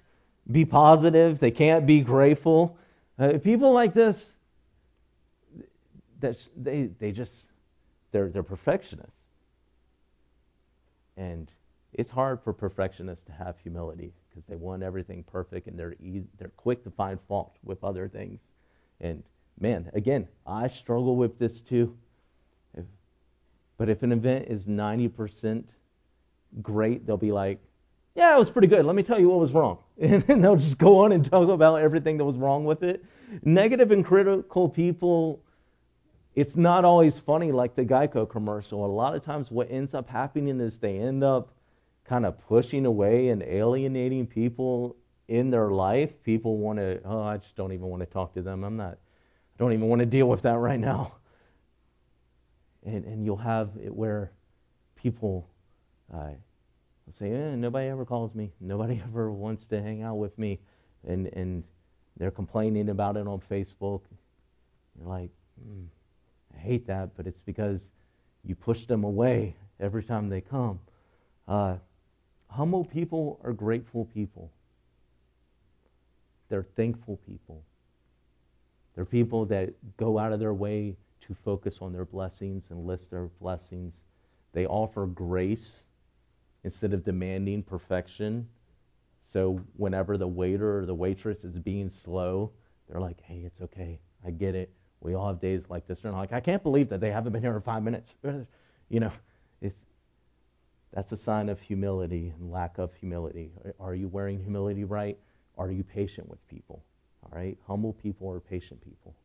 be 0.51 0.65
positive. 0.65 1.39
They 1.39 1.51
can't 1.51 1.85
be 1.85 2.01
grateful. 2.01 2.77
Uh, 3.17 3.37
people 3.43 3.73
like 3.73 3.93
this, 3.93 4.31
they 6.57 6.89
they 6.99 7.11
just 7.11 7.51
they're, 8.15 8.29
they're 8.29 8.43
perfectionists. 8.43 9.27
And 11.17 11.53
it's 11.91 12.09
hard 12.09 12.39
for 12.41 12.53
perfectionists 12.53 13.25
to 13.25 13.33
have 13.33 13.59
humility 13.59 14.13
because 14.29 14.45
they 14.47 14.55
want 14.55 14.83
everything 14.83 15.25
perfect 15.29 15.67
and 15.67 15.77
they're 15.77 15.95
easy, 15.99 16.23
they're 16.39 16.47
quick 16.55 16.81
to 16.85 16.91
find 16.91 17.19
fault 17.27 17.57
with 17.65 17.83
other 17.83 18.07
things. 18.07 18.53
And 19.01 19.21
man, 19.59 19.91
again, 19.93 20.29
I 20.47 20.69
struggle 20.69 21.17
with 21.17 21.37
this 21.37 21.59
too. 21.59 21.97
If, 22.73 22.85
but 23.77 23.89
if 23.89 24.01
an 24.01 24.13
event 24.13 24.45
is 24.47 24.65
90% 24.65 25.65
great, 26.61 27.05
they'll 27.05 27.17
be 27.17 27.33
like, 27.33 27.59
yeah, 28.15 28.33
it 28.33 28.39
was 28.39 28.49
pretty 28.49 28.69
good. 28.69 28.85
Let 28.85 28.95
me 28.95 29.03
tell 29.03 29.19
you 29.19 29.27
what 29.27 29.39
was 29.39 29.51
wrong. 29.51 29.79
And 29.97 30.23
they'll 30.41 30.55
just 30.55 30.77
go 30.77 30.99
on 31.03 31.11
and 31.11 31.29
talk 31.29 31.49
about 31.49 31.81
everything 31.81 32.17
that 32.19 32.23
was 32.23 32.37
wrong 32.37 32.63
with 32.63 32.81
it. 32.81 33.03
Negative 33.43 33.91
and 33.91 34.05
critical 34.05 34.69
people, 34.69 35.41
it's 36.35 36.55
not 36.55 36.83
always 36.83 37.17
funny 37.17 37.51
like 37.51 37.75
the 37.75 37.85
Geico 37.85 38.29
commercial. 38.29 38.85
A 38.85 38.87
lot 38.87 39.15
of 39.15 39.23
times, 39.23 39.49
what 39.49 39.71
ends 39.71 39.93
up 39.93 40.09
happening 40.09 40.59
is 40.59 40.77
they 40.77 40.97
end 40.97 41.23
up 41.23 41.53
kind 42.03 42.25
of 42.25 42.37
pushing 42.47 42.85
away 42.85 43.29
and 43.29 43.41
alienating 43.41 44.27
people 44.27 44.97
in 45.27 45.49
their 45.49 45.71
life. 45.71 46.11
People 46.23 46.57
want 46.57 46.77
to, 46.79 47.01
oh, 47.05 47.21
I 47.21 47.37
just 47.37 47.55
don't 47.55 47.71
even 47.71 47.87
want 47.87 48.01
to 48.01 48.05
talk 48.05 48.33
to 48.33 48.41
them. 48.41 48.63
I'm 48.63 48.77
not, 48.77 48.93
I 48.93 49.57
don't 49.57 49.73
even 49.73 49.87
want 49.87 49.99
to 49.99 50.05
deal 50.05 50.27
with 50.27 50.41
that 50.43 50.57
right 50.57 50.79
now. 50.79 51.13
And, 52.85 53.05
and 53.05 53.25
you'll 53.25 53.37
have 53.37 53.69
it 53.83 53.93
where 53.93 54.31
people 54.95 55.49
uh, 56.13 56.31
say, 57.11 57.31
eh, 57.31 57.55
nobody 57.55 57.87
ever 57.87 58.05
calls 58.05 58.35
me. 58.35 58.51
Nobody 58.59 59.01
ever 59.07 59.31
wants 59.31 59.65
to 59.67 59.81
hang 59.81 60.03
out 60.03 60.15
with 60.15 60.37
me. 60.37 60.59
And, 61.07 61.27
and 61.33 61.63
they're 62.17 62.31
complaining 62.31 62.89
about 62.89 63.17
it 63.17 63.25
on 63.25 63.41
Facebook. 63.49 64.01
You're 64.97 65.07
like, 65.07 65.31
mm, 65.67 65.87
I 66.55 66.59
hate 66.59 66.87
that, 66.87 67.15
but 67.17 67.27
it's 67.27 67.41
because 67.41 67.89
you 68.43 68.55
push 68.55 68.85
them 68.85 69.03
away 69.03 69.55
every 69.79 70.03
time 70.03 70.29
they 70.29 70.41
come. 70.41 70.79
Uh, 71.47 71.75
Humble 72.55 72.85
people 72.85 73.37
are 73.43 73.51
grateful 73.51 74.05
people. 74.05 74.49
They're 76.47 76.63
thankful 76.63 77.19
people. 77.27 77.63
They're 78.95 79.03
people 79.03 79.45
that 79.47 79.73
go 79.97 80.17
out 80.17 80.31
of 80.31 80.39
their 80.39 80.53
way 80.53 80.95
to 81.27 81.35
focus 81.43 81.79
on 81.81 81.91
their 81.91 82.05
blessings 82.05 82.67
and 82.69 82.85
list 82.87 83.11
their 83.11 83.25
blessings. 83.41 84.05
They 84.53 84.65
offer 84.65 85.05
grace 85.05 85.83
instead 86.63 86.93
of 86.93 87.03
demanding 87.03 87.61
perfection. 87.61 88.47
So 89.25 89.59
whenever 89.75 90.17
the 90.17 90.27
waiter 90.27 90.79
or 90.79 90.85
the 90.85 90.95
waitress 90.95 91.43
is 91.43 91.59
being 91.59 91.89
slow, 91.89 92.51
they're 92.87 93.01
like, 93.01 93.19
hey, 93.21 93.41
it's 93.45 93.59
okay. 93.59 93.99
I 94.25 94.31
get 94.31 94.55
it. 94.55 94.71
We 95.05 95.13
all 95.13 95.27
have 95.27 95.39
days 95.39 95.63
like 95.69 95.87
this. 95.87 95.99
They're 95.99 96.11
like, 96.11 96.33
I 96.33 96.39
can't 96.39 96.63
believe 96.63 96.89
that 96.89 96.99
they 96.99 97.11
haven't 97.11 97.31
been 97.31 97.41
here 97.41 97.55
in 97.55 97.61
five 97.61 97.83
minutes. 97.83 98.13
You 98.87 98.99
know, 98.99 99.11
it's 99.61 99.79
that's 100.93 101.11
a 101.11 101.17
sign 101.17 101.49
of 101.49 101.59
humility 101.59 102.31
and 102.39 102.51
lack 102.51 102.77
of 102.77 102.93
humility. 102.93 103.51
Are 103.79 103.95
you 103.95 104.07
wearing 104.07 104.39
humility 104.39 104.83
right? 104.83 105.17
Are 105.57 105.71
you 105.71 105.83
patient 105.83 106.29
with 106.29 106.37
people? 106.47 106.83
All 107.23 107.31
right? 107.35 107.57
Humble 107.65 107.93
people 107.93 108.29
are 108.29 108.39
patient 108.39 108.79
people. 108.85 109.15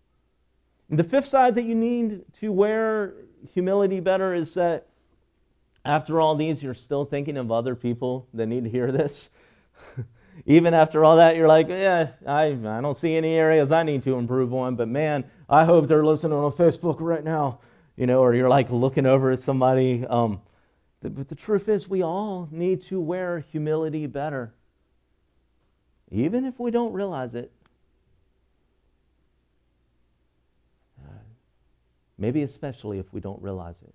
And 0.88 0.98
the 0.98 1.04
fifth 1.04 1.28
side 1.28 1.54
that 1.56 1.64
you 1.64 1.74
need 1.74 2.24
to 2.40 2.50
wear 2.50 3.12
humility 3.52 4.00
better 4.00 4.34
is 4.34 4.54
that 4.54 4.86
after 5.84 6.20
all 6.20 6.34
these, 6.34 6.62
you're 6.62 6.72
still 6.72 7.04
thinking 7.04 7.36
of 7.36 7.52
other 7.52 7.74
people 7.74 8.26
that 8.32 8.46
need 8.46 8.64
to 8.64 8.70
hear 8.70 8.90
this. 8.90 9.28
Even 10.46 10.74
after 10.74 11.04
all 11.04 11.16
that, 11.16 11.36
you're 11.36 11.48
like, 11.48 11.68
yeah, 11.68 12.10
I, 12.26 12.46
I 12.46 12.80
don't 12.80 12.96
see 12.96 13.14
any 13.14 13.34
areas 13.34 13.72
I 13.72 13.82
need 13.82 14.02
to 14.04 14.14
improve 14.16 14.54
on, 14.54 14.74
but 14.74 14.88
man, 14.88 15.24
I 15.48 15.64
hope 15.64 15.86
they're 15.86 16.04
listening 16.04 16.38
on 16.38 16.52
Facebook 16.52 16.96
right 17.00 17.22
now. 17.22 17.60
You 17.96 18.06
know, 18.06 18.20
or 18.20 18.34
you're 18.34 18.48
like 18.48 18.70
looking 18.70 19.04
over 19.04 19.30
at 19.30 19.40
somebody. 19.40 20.06
Um, 20.06 20.40
but 21.02 21.28
the 21.28 21.34
truth 21.34 21.68
is, 21.68 21.88
we 21.88 22.02
all 22.02 22.48
need 22.50 22.82
to 22.84 23.00
wear 23.00 23.40
humility 23.52 24.06
better, 24.06 24.54
even 26.10 26.44
if 26.44 26.58
we 26.58 26.70
don't 26.70 26.92
realize 26.92 27.34
it. 27.34 27.52
Uh, 31.02 31.12
maybe 32.18 32.42
especially 32.42 32.98
if 32.98 33.12
we 33.12 33.20
don't 33.20 33.42
realize 33.42 33.76
it, 33.82 33.94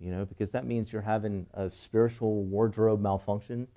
you 0.00 0.10
know, 0.10 0.24
because 0.24 0.50
that 0.50 0.66
means 0.66 0.92
you're 0.92 1.02
having 1.02 1.46
a 1.54 1.70
spiritual 1.70 2.42
wardrobe 2.42 3.00
malfunction 3.00 3.68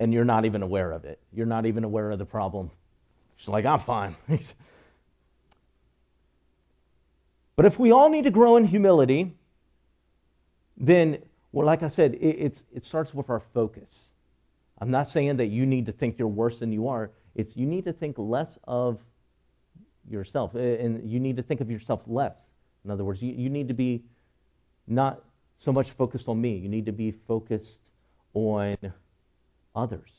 and 0.00 0.12
you're 0.12 0.24
not 0.24 0.44
even 0.44 0.62
aware 0.62 0.92
of 0.92 1.04
it. 1.04 1.18
You're 1.32 1.46
not 1.46 1.66
even 1.66 1.84
aware 1.84 2.10
of 2.10 2.18
the 2.18 2.24
problem. 2.24 2.70
She's 3.36 3.48
like, 3.48 3.64
I'm 3.64 3.80
fine. 3.80 4.16
but 7.56 7.66
if 7.66 7.78
we 7.78 7.92
all 7.92 8.08
need 8.08 8.24
to 8.24 8.30
grow 8.30 8.56
in 8.56 8.64
humility, 8.64 9.32
then 10.76 11.18
well, 11.52 11.64
like 11.64 11.82
I 11.82 11.88
said, 11.88 12.14
it, 12.20 12.62
it 12.70 12.84
starts 12.84 13.14
with 13.14 13.30
our 13.30 13.40
focus. 13.40 14.10
I'm 14.78 14.90
not 14.90 15.08
saying 15.08 15.38
that 15.38 15.46
you 15.46 15.64
need 15.64 15.86
to 15.86 15.92
think 15.92 16.18
you're 16.18 16.28
worse 16.28 16.58
than 16.58 16.70
you 16.70 16.88
are. 16.88 17.10
It's 17.34 17.56
you 17.56 17.64
need 17.64 17.86
to 17.86 17.94
think 17.94 18.16
less 18.18 18.58
of 18.64 18.98
yourself, 20.10 20.54
and 20.54 21.08
you 21.08 21.18
need 21.18 21.36
to 21.36 21.42
think 21.42 21.60
of 21.62 21.70
yourself 21.70 22.02
less. 22.06 22.38
In 22.84 22.90
other 22.90 23.04
words, 23.04 23.22
you, 23.22 23.32
you 23.32 23.48
need 23.48 23.68
to 23.68 23.74
be 23.74 24.04
not 24.86 25.22
so 25.56 25.72
much 25.72 25.92
focused 25.92 26.28
on 26.28 26.40
me. 26.40 26.56
You 26.56 26.68
need 26.68 26.86
to 26.86 26.92
be 26.92 27.10
focused 27.10 27.80
on 28.34 28.76
others. 29.76 30.10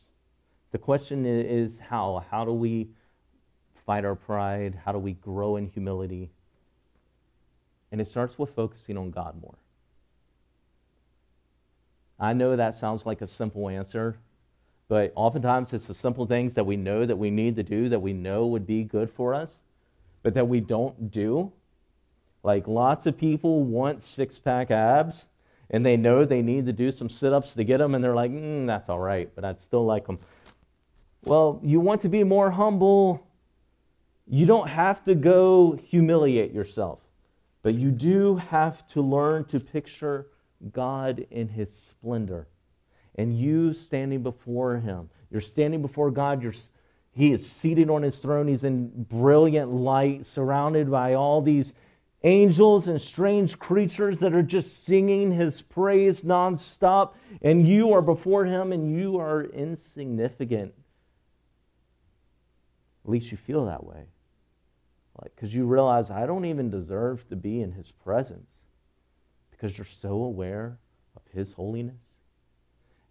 The 0.72 0.78
question 0.78 1.26
is 1.26 1.78
how? 1.80 2.24
How 2.30 2.46
do 2.46 2.54
we 2.54 2.88
fight 3.86 4.06
our 4.06 4.16
pride? 4.16 4.78
How 4.86 4.92
do 4.92 5.00
we 5.00 5.14
grow 5.14 5.56
in 5.56 5.68
humility? 5.68 6.30
And 7.92 8.00
it 8.00 8.08
starts 8.08 8.38
with 8.38 8.54
focusing 8.54 8.98
on 8.98 9.12
God 9.12 9.42
more. 9.42 9.56
I 12.20 12.34
know 12.34 12.56
that 12.56 12.76
sounds 12.76 13.06
like 13.06 13.22
a 13.22 13.28
simple 13.28 13.70
answer, 13.70 14.18
but 14.88 15.14
oftentimes 15.16 15.74
it's 15.74 15.86
the 15.86 15.94
simple 15.94 16.26
things 16.26 16.54
that 16.56 16.66
we 16.66 16.76
know 16.76 17.06
that 17.06 17.16
we 17.16 17.30
need 17.30 17.56
to 17.58 17.64
do 17.64 17.90
that 17.90 18.00
we 18.00 18.14
know 18.14 18.48
would 18.48 18.66
be 18.66 18.84
good 18.84 19.10
for 19.12 19.34
us, 19.34 19.54
but 20.24 20.34
that 20.34 20.48
we 20.48 20.60
don't 20.60 21.12
do. 21.12 21.52
Like 22.44 22.68
lots 22.68 23.06
of 23.06 23.18
people 23.18 23.64
want 23.64 24.04
six 24.04 24.40
pack 24.40 24.72
abs 24.72 25.26
and 25.70 25.86
they 25.86 25.98
know 25.98 26.26
they 26.26 26.42
need 26.42 26.66
to 26.66 26.74
do 26.74 26.92
some 26.92 27.10
sit 27.10 27.34
ups 27.34 27.54
to 27.54 27.64
get 27.64 27.78
them, 27.78 27.96
and 27.96 28.04
they're 28.04 28.16
like, 28.16 28.32
mm, 28.32 28.66
that's 28.66 28.90
all 28.90 29.00
right, 29.00 29.30
but 29.36 29.44
I'd 29.44 29.60
still 29.60 29.86
like 29.86 30.08
them. 30.08 30.20
Well, 31.24 31.60
you 31.64 31.80
want 31.80 32.02
to 32.02 32.10
be 32.10 32.24
more 32.24 32.50
humble. 32.50 33.28
You 34.28 34.46
don't 34.46 34.68
have 34.68 35.04
to 35.06 35.16
go 35.16 35.74
humiliate 35.74 36.54
yourself, 36.54 37.00
but 37.64 37.74
you 37.74 37.92
do 37.92 38.38
have 38.38 38.88
to 38.90 39.02
learn 39.02 39.44
to 39.46 39.60
picture 39.60 40.28
God 40.72 41.26
in 41.32 41.48
his 41.48 41.70
splendor. 41.74 42.48
And 43.16 43.38
you 43.38 43.74
standing 43.74 44.22
before 44.22 44.78
him. 44.78 45.10
You're 45.32 45.42
standing 45.42 45.82
before 45.82 46.12
God. 46.12 46.42
You're, 46.42 46.54
he 47.12 47.34
is 47.34 47.50
seated 47.50 47.90
on 47.90 48.04
his 48.04 48.18
throne. 48.18 48.48
He's 48.48 48.64
in 48.64 48.88
brilliant 49.10 49.72
light, 49.72 50.26
surrounded 50.26 50.90
by 50.90 51.16
all 51.16 51.42
these 51.42 51.74
angels 52.24 52.88
and 52.88 53.02
strange 53.02 53.58
creatures 53.60 54.18
that 54.20 54.34
are 54.34 54.44
just 54.44 54.86
singing 54.86 55.32
his 55.32 55.62
praise 55.62 56.22
nonstop. 56.22 57.14
And 57.42 57.68
you 57.68 57.94
are 57.94 58.02
before 58.02 58.46
him 58.46 58.72
and 58.72 58.92
you 58.92 59.20
are 59.20 59.44
insignificant. 59.44 60.74
At 63.06 63.12
least 63.12 63.32
you 63.32 63.38
feel 63.38 63.66
that 63.66 63.84
way. 63.84 64.04
Like, 65.22 65.36
because 65.36 65.54
you 65.54 65.66
realize 65.66 66.12
I 66.12 66.26
don't 66.26 66.46
even 66.46 66.70
deserve 66.70 67.28
to 67.30 67.36
be 67.36 67.62
in 67.62 67.72
his 67.72 67.92
presence 67.92 68.58
because 69.58 69.78
you're 69.78 69.86
so 69.86 70.24
aware 70.24 70.78
of 71.16 71.22
His 71.34 71.54
holiness 71.54 72.02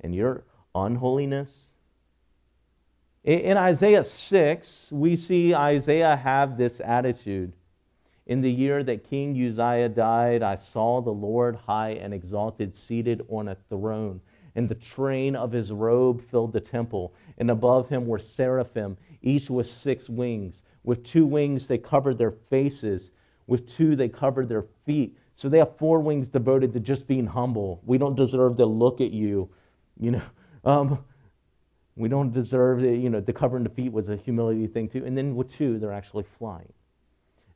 and 0.01 0.15
your 0.15 0.45
unholiness. 0.75 1.67
In 3.25 3.57
Isaiah 3.57 4.05
6, 4.05 4.93
we 4.93 5.17
see 5.17 5.55
Isaiah 5.55 6.17
have 6.17 6.57
this 6.57 6.81
attitude. 6.81 7.53
In 8.27 8.41
the 8.41 8.51
year 8.51 8.83
that 8.85 9.09
King 9.09 9.31
Uzziah 9.33 9.89
died, 9.89 10.43
I 10.43 10.57
saw 10.57 11.01
the 11.01 11.13
Lord 11.13 11.57
high 11.57 11.91
and 11.91 12.13
exalted, 12.13 12.75
seated 12.75 13.25
on 13.29 13.49
a 13.49 13.57
throne, 13.69 14.21
and 14.55 14.69
the 14.69 14.75
train 14.75 15.37
of 15.37 15.53
his 15.53 15.73
robe 15.73 16.23
filled 16.23 16.53
the 16.53 16.61
temple. 16.61 17.15
And 17.39 17.51
above 17.51 17.89
him 17.89 18.07
were 18.07 18.19
seraphim, 18.19 18.97
each 19.23 19.49
with 19.49 19.69
six 19.69 20.09
wings. 20.09 20.65
With 20.83 21.05
two 21.05 21.27
wings 21.27 21.67
they 21.67 21.79
covered 21.79 22.19
their 22.19 22.33
faces, 22.51 23.13
with 23.47 23.69
two 23.69 23.97
they 23.97 24.09
covered 24.09 24.49
their 24.49 24.67
feet 24.85 25.17
so 25.37 25.51
they 25.51 25.59
have 25.59 25.77
four 25.77 26.01
wings 26.01 26.29
devoted 26.29 26.73
to 26.73 26.81
just 26.81 27.07
being 27.07 27.27
humble. 27.27 27.83
We 27.85 27.99
don't 27.99 28.17
deserve 28.17 28.57
to 28.57 28.65
look 28.65 29.03
at 29.03 29.13
you. 29.13 29.51
You 30.01 30.13
know, 30.13 30.23
um, 30.65 31.05
we 31.95 32.09
don't 32.09 32.33
deserve 32.33 32.83
it. 32.83 32.99
You 32.99 33.11
know, 33.11 33.21
the 33.21 33.35
covering 33.35 33.63
the 33.63 33.71
feet 33.71 33.93
was 33.93 34.09
a 34.09 34.17
humility 34.17 34.67
thing 34.67 34.89
too. 34.89 35.05
And 35.05 35.17
then 35.17 35.37
with 35.37 35.53
two, 35.53 35.79
they're 35.79 35.93
actually 35.93 36.25
flying. 36.39 36.73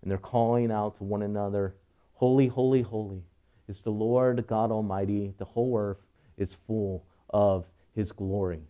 And 0.03 0.11
they're 0.11 0.19
calling 0.19 0.71
out 0.71 0.97
to 0.99 1.05
one 1.05 1.23
another, 1.23 1.75
Holy, 2.15 2.47
holy, 2.49 2.83
holy 2.83 3.23
is 3.69 3.83
the 3.83 3.91
Lord 3.91 4.47
God 4.47 4.71
Almighty. 4.71 5.33
The 5.39 5.45
whole 5.45 5.79
earth 5.79 6.05
is 6.37 6.57
full 6.67 7.05
of 7.31 7.67
his 7.95 8.13
glory. 8.13 8.61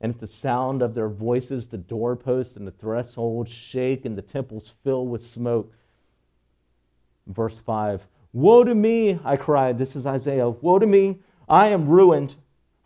And 0.00 0.14
at 0.14 0.20
the 0.20 0.26
sound 0.26 0.82
of 0.82 0.94
their 0.94 1.08
voices, 1.08 1.66
the 1.66 1.78
doorposts 1.78 2.56
and 2.56 2.66
the 2.66 2.72
thresholds 2.72 3.50
shake, 3.50 4.04
and 4.04 4.16
the 4.16 4.22
temples 4.22 4.74
fill 4.84 5.06
with 5.06 5.22
smoke. 5.22 5.72
Verse 7.26 7.58
5 7.58 8.06
Woe 8.32 8.64
to 8.64 8.74
me, 8.74 9.18
I 9.24 9.36
cried. 9.36 9.78
This 9.78 9.96
is 9.96 10.06
Isaiah. 10.06 10.48
Woe 10.48 10.78
to 10.78 10.86
me, 10.86 11.18
I 11.48 11.68
am 11.68 11.88
ruined, 11.88 12.36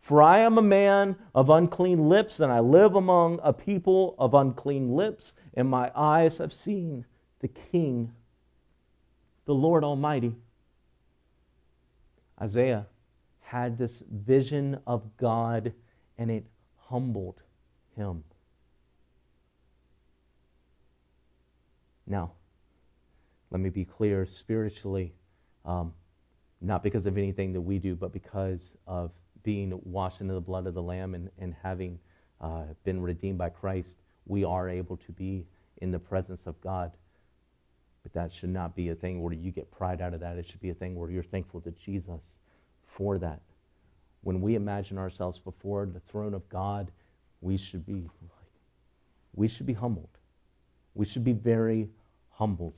For 0.01 0.23
I 0.23 0.39
am 0.39 0.57
a 0.57 0.63
man 0.63 1.17
of 1.35 1.51
unclean 1.51 2.09
lips, 2.09 2.41
and 2.41 2.51
I 2.51 2.61
live 2.61 2.95
among 2.95 3.41
a 3.43 3.53
people 3.53 4.15
of 4.19 4.35
unclean 4.35 4.95
lips, 4.95 5.35
and 5.55 5.69
my 5.69 5.91
eyes 5.95 6.39
have 6.39 6.53
seen 6.53 7.05
the 7.43 7.49
King, 7.49 8.11
the 9.45 9.55
Lord 9.55 9.85
Almighty. 9.85 10.35
Isaiah 12.41 12.87
had 13.41 13.77
this 13.77 14.03
vision 14.11 14.79
of 14.87 15.03
God, 15.19 15.73
and 16.17 16.31
it 16.31 16.45
humbled 16.79 17.43
him. 17.97 18.25
Now, 22.07 22.33
let 23.51 23.61
me 23.61 23.69
be 23.69 23.85
clear 23.85 24.25
spiritually, 24.25 25.13
um, 25.65 25.93
not 26.61 26.83
because 26.83 27.07
of 27.07 27.19
anything 27.19 27.53
that 27.53 27.61
we 27.61 27.79
do, 27.79 27.95
but 27.95 28.13
because 28.13 28.73
of 28.87 29.11
being 29.43 29.79
washed 29.85 30.21
in 30.21 30.29
the 30.29 30.41
blood 30.41 30.67
of 30.67 30.75
the 30.75 30.83
Lamb 30.83 31.15
and, 31.15 31.29
and 31.39 31.55
having 31.63 31.99
uh, 32.41 32.63
been 32.85 33.03
redeemed 33.03 33.39
by 33.39 33.49
Christ, 33.49 33.99
we 34.27 34.45
are 34.45 34.69
able 34.69 34.97
to 34.99 35.13
be 35.13 35.45
in 35.79 35.91
the 35.91 35.99
presence 35.99 36.47
of 36.47 36.61
God. 36.61 36.93
But 38.03 38.13
that 38.15 38.33
should 38.33 38.51
not 38.51 38.75
be 38.75 38.89
a 38.89 38.95
thing 38.95 39.23
where 39.23 39.33
you 39.33 39.51
get 39.51 39.71
pride 39.71 40.01
out 40.01 40.15
of 40.15 40.21
that. 40.21 40.37
It 40.37 40.47
should 40.47 40.61
be 40.61 40.71
a 40.71 40.75
thing 40.75 40.97
where 40.97 41.11
you're 41.11 41.23
thankful 41.23 41.61
to 41.63 41.71
Jesus 41.71 42.23
for 42.87 43.19
that. 43.19 43.41
When 44.23 44.41
we 44.41 44.55
imagine 44.55 44.99
ourselves 44.99 45.39
before 45.39 45.87
the 45.87 46.01
throne 46.01 46.35
of 46.35 46.49
God, 46.49 46.91
we 47.41 47.57
should 47.57 47.85
be 47.87 48.09
we 49.35 49.49
should 49.49 49.67
be 49.67 49.73
humbled. 49.73 50.11
We 50.95 51.07
should 51.07 51.25
be 51.25 51.33
very 51.33 51.89
humbled. 52.31 52.75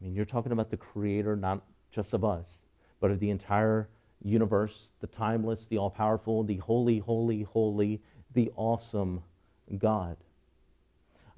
I 0.00 0.04
mean, 0.04 0.14
you're 0.14 0.24
talking 0.24 0.52
about 0.52 0.70
the 0.70 0.76
creator 0.76 1.36
not 1.36 1.62
just 1.90 2.12
of 2.12 2.24
us, 2.24 2.58
but 3.00 3.10
of 3.10 3.20
the 3.20 3.30
entire 3.30 3.88
universe, 4.22 4.90
the 5.00 5.06
timeless, 5.06 5.66
the 5.66 5.78
all 5.78 5.90
powerful, 5.90 6.42
the 6.42 6.56
holy, 6.56 6.98
holy, 6.98 7.42
holy, 7.42 8.00
the 8.34 8.50
awesome 8.56 9.22
God. 9.78 10.16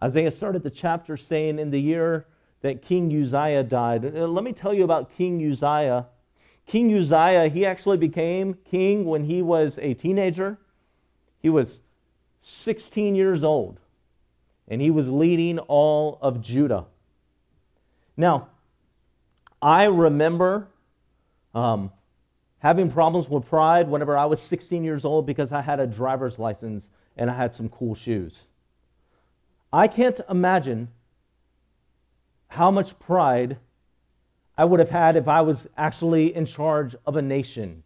Isaiah 0.02 0.30
started 0.30 0.62
the 0.62 0.70
chapter 0.70 1.16
saying, 1.16 1.58
In 1.58 1.70
the 1.70 1.80
year 1.80 2.26
that 2.62 2.82
King 2.82 3.10
Uzziah 3.22 3.62
died. 3.62 4.04
Uh, 4.04 4.26
let 4.26 4.44
me 4.44 4.52
tell 4.52 4.74
you 4.74 4.84
about 4.84 5.16
King 5.16 5.50
Uzziah. 5.50 6.06
King 6.66 6.96
Uzziah, 6.96 7.48
he 7.48 7.66
actually 7.66 7.96
became 7.96 8.54
king 8.70 9.04
when 9.04 9.24
he 9.24 9.42
was 9.42 9.78
a 9.78 9.94
teenager. 9.94 10.58
He 11.40 11.48
was 11.48 11.80
16 12.40 13.14
years 13.14 13.44
old, 13.44 13.80
and 14.68 14.80
he 14.80 14.90
was 14.90 15.08
leading 15.08 15.58
all 15.58 16.18
of 16.20 16.40
Judah. 16.42 16.86
Now, 18.16 18.48
I 19.60 19.84
remember 19.84 20.68
um, 21.54 21.90
having 22.58 22.90
problems 22.90 23.28
with 23.28 23.46
pride 23.46 23.88
whenever 23.88 24.16
I 24.16 24.26
was 24.26 24.40
16 24.42 24.84
years 24.84 25.04
old 25.04 25.26
because 25.26 25.52
I 25.52 25.60
had 25.60 25.80
a 25.80 25.86
driver's 25.86 26.38
license 26.38 26.88
and 27.16 27.30
I 27.30 27.34
had 27.34 27.54
some 27.54 27.68
cool 27.68 27.94
shoes. 27.94 28.44
I 29.72 29.86
can't 29.88 30.20
imagine 30.28 30.88
how 32.48 32.70
much 32.70 32.98
pride 32.98 33.58
I 34.58 34.64
would 34.64 34.80
have 34.80 34.90
had 34.90 35.16
if 35.16 35.28
I 35.28 35.40
was 35.42 35.68
actually 35.76 36.34
in 36.34 36.44
charge 36.46 36.94
of 37.06 37.16
a 37.16 37.22
nation. 37.22 37.82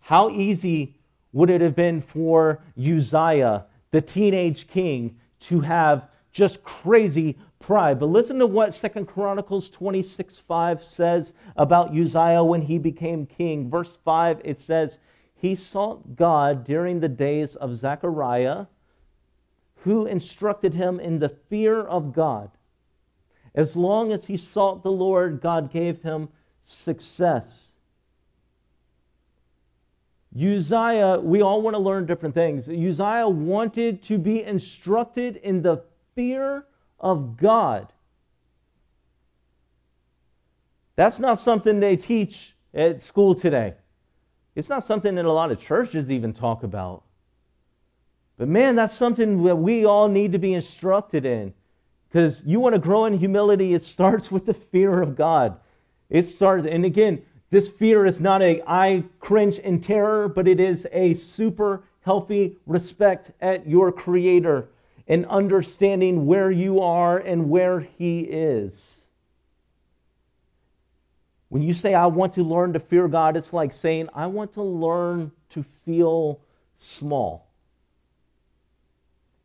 How 0.00 0.30
easy 0.30 0.94
would 1.32 1.50
it 1.50 1.60
have 1.60 1.74
been 1.74 2.00
for 2.00 2.62
Uzziah, 2.78 3.66
the 3.90 4.00
teenage 4.00 4.68
king, 4.68 5.16
to 5.40 5.60
have 5.60 6.08
just 6.30 6.62
crazy 6.62 7.36
pride. 7.58 7.98
But 7.98 8.06
listen 8.06 8.38
to 8.38 8.46
what 8.46 8.74
Second 8.74 9.06
Chronicles 9.06 9.68
26 9.70 10.38
5 10.38 10.84
says 10.84 11.32
about 11.56 11.96
Uzziah 11.96 12.44
when 12.44 12.62
he 12.62 12.78
became 12.78 13.26
king. 13.26 13.68
Verse 13.68 13.98
5 14.04 14.40
it 14.44 14.60
says, 14.60 14.98
He 15.34 15.54
sought 15.54 16.14
God 16.14 16.64
during 16.64 17.00
the 17.00 17.08
days 17.08 17.56
of 17.56 17.74
Zechariah, 17.74 18.66
who 19.86 20.06
instructed 20.06 20.74
him 20.74 20.98
in 20.98 21.20
the 21.20 21.28
fear 21.28 21.80
of 21.80 22.12
God. 22.12 22.50
As 23.54 23.76
long 23.76 24.10
as 24.10 24.26
he 24.26 24.36
sought 24.36 24.82
the 24.82 24.90
Lord, 24.90 25.40
God 25.40 25.70
gave 25.70 26.02
him 26.02 26.28
success. 26.64 27.70
Uzziah, 30.34 31.20
we 31.20 31.40
all 31.40 31.62
want 31.62 31.74
to 31.74 31.78
learn 31.78 32.04
different 32.04 32.34
things. 32.34 32.68
Uzziah 32.68 33.28
wanted 33.28 34.02
to 34.02 34.18
be 34.18 34.42
instructed 34.42 35.36
in 35.36 35.62
the 35.62 35.84
fear 36.16 36.66
of 36.98 37.36
God. 37.36 37.92
That's 40.96 41.20
not 41.20 41.38
something 41.38 41.78
they 41.78 41.96
teach 41.96 42.56
at 42.74 43.04
school 43.04 43.36
today. 43.36 43.74
It's 44.56 44.68
not 44.68 44.84
something 44.84 45.14
that 45.14 45.26
a 45.26 45.32
lot 45.32 45.52
of 45.52 45.60
churches 45.60 46.10
even 46.10 46.32
talk 46.32 46.64
about. 46.64 47.04
But 48.38 48.48
man, 48.48 48.76
that's 48.76 48.94
something 48.94 49.44
that 49.44 49.56
we 49.56 49.86
all 49.86 50.08
need 50.08 50.32
to 50.32 50.38
be 50.38 50.54
instructed 50.54 51.24
in. 51.24 51.54
Because 52.08 52.42
you 52.44 52.60
want 52.60 52.74
to 52.74 52.78
grow 52.78 53.06
in 53.06 53.18
humility, 53.18 53.74
it 53.74 53.84
starts 53.84 54.30
with 54.30 54.46
the 54.46 54.54
fear 54.54 55.02
of 55.02 55.16
God. 55.16 55.58
It 56.08 56.24
starts, 56.24 56.66
and 56.66 56.84
again, 56.84 57.22
this 57.50 57.68
fear 57.68 58.06
is 58.06 58.20
not 58.20 58.42
a 58.42 58.62
I 58.66 59.04
cringe 59.20 59.58
in 59.58 59.80
terror, 59.80 60.28
but 60.28 60.48
it 60.48 60.60
is 60.60 60.86
a 60.92 61.14
super 61.14 61.84
healthy 62.02 62.56
respect 62.66 63.30
at 63.40 63.66
your 63.66 63.90
Creator 63.90 64.68
and 65.08 65.26
understanding 65.26 66.26
where 66.26 66.50
you 66.50 66.80
are 66.80 67.18
and 67.18 67.48
where 67.48 67.80
He 67.80 68.20
is. 68.20 69.06
When 71.48 71.62
you 71.62 71.74
say, 71.74 71.94
I 71.94 72.06
want 72.06 72.34
to 72.34 72.42
learn 72.42 72.72
to 72.72 72.80
fear 72.80 73.08
God, 73.08 73.36
it's 73.36 73.52
like 73.52 73.72
saying, 73.72 74.08
I 74.14 74.26
want 74.26 74.52
to 74.54 74.62
learn 74.62 75.30
to 75.50 75.64
feel 75.84 76.40
small. 76.76 77.45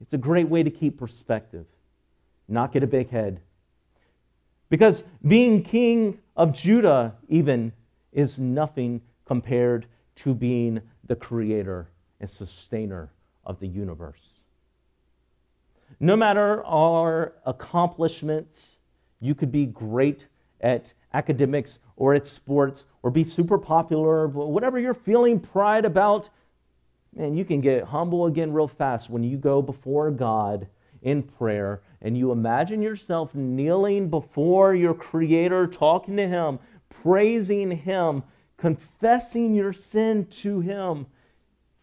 It's 0.02 0.14
a 0.14 0.18
great 0.18 0.50
way 0.50 0.64
to 0.64 0.72
keep 0.72 0.98
perspective, 0.98 1.66
not 2.48 2.74
get 2.74 2.84
a 2.84 2.88
big 2.88 3.10
head. 3.10 3.40
Because 4.70 5.04
being 5.28 5.64
king 5.64 6.18
of 6.36 6.54
Judah, 6.54 7.16
even, 7.30 7.72
is 8.12 8.40
nothing 8.40 9.02
compared 9.26 9.86
to 10.16 10.34
being 10.34 10.82
the 11.06 11.16
creator 11.16 11.88
and 12.20 12.30
sustainer 12.30 13.12
of 13.46 13.60
the 13.60 13.68
universe. 13.68 14.22
No 16.00 16.16
matter 16.16 16.64
our 16.66 17.34
accomplishments, 17.46 18.78
you 19.20 19.36
could 19.36 19.52
be 19.52 19.66
great 19.68 20.26
at 20.62 20.92
academics 21.14 21.80
or 21.96 22.14
at 22.14 22.26
sports 22.28 22.86
or 23.04 23.12
be 23.12 23.24
super 23.24 23.58
popular, 23.58 24.28
whatever 24.28 24.80
you're 24.80 24.94
feeling 24.94 25.40
pride 25.40 25.86
about, 25.86 26.30
man, 27.15 27.36
you 27.36 27.43
can 27.43 27.62
get 27.62 27.84
humble 27.84 28.26
again 28.26 28.54
real 28.54 28.67
fast 28.67 29.10
when 29.10 29.24
you 29.24 29.38
go 29.38 29.62
before 29.62 30.12
God 30.12 30.67
in 31.02 31.24
prayer 31.24 31.82
and 32.02 32.17
you 32.17 32.32
imagine 32.32 32.82
yourself 32.82 33.36
kneeling 33.36 34.10
before 34.10 34.74
your 34.74 34.93
Creator, 34.93 35.67
talking 35.67 36.15
to 36.17 36.28
Him, 36.28 36.58
praising 36.89 37.69
Him, 37.69 38.24
confessing 38.58 39.54
your 39.54 39.74
sin 39.74 40.26
to 40.28 40.62
Him, 40.62 41.06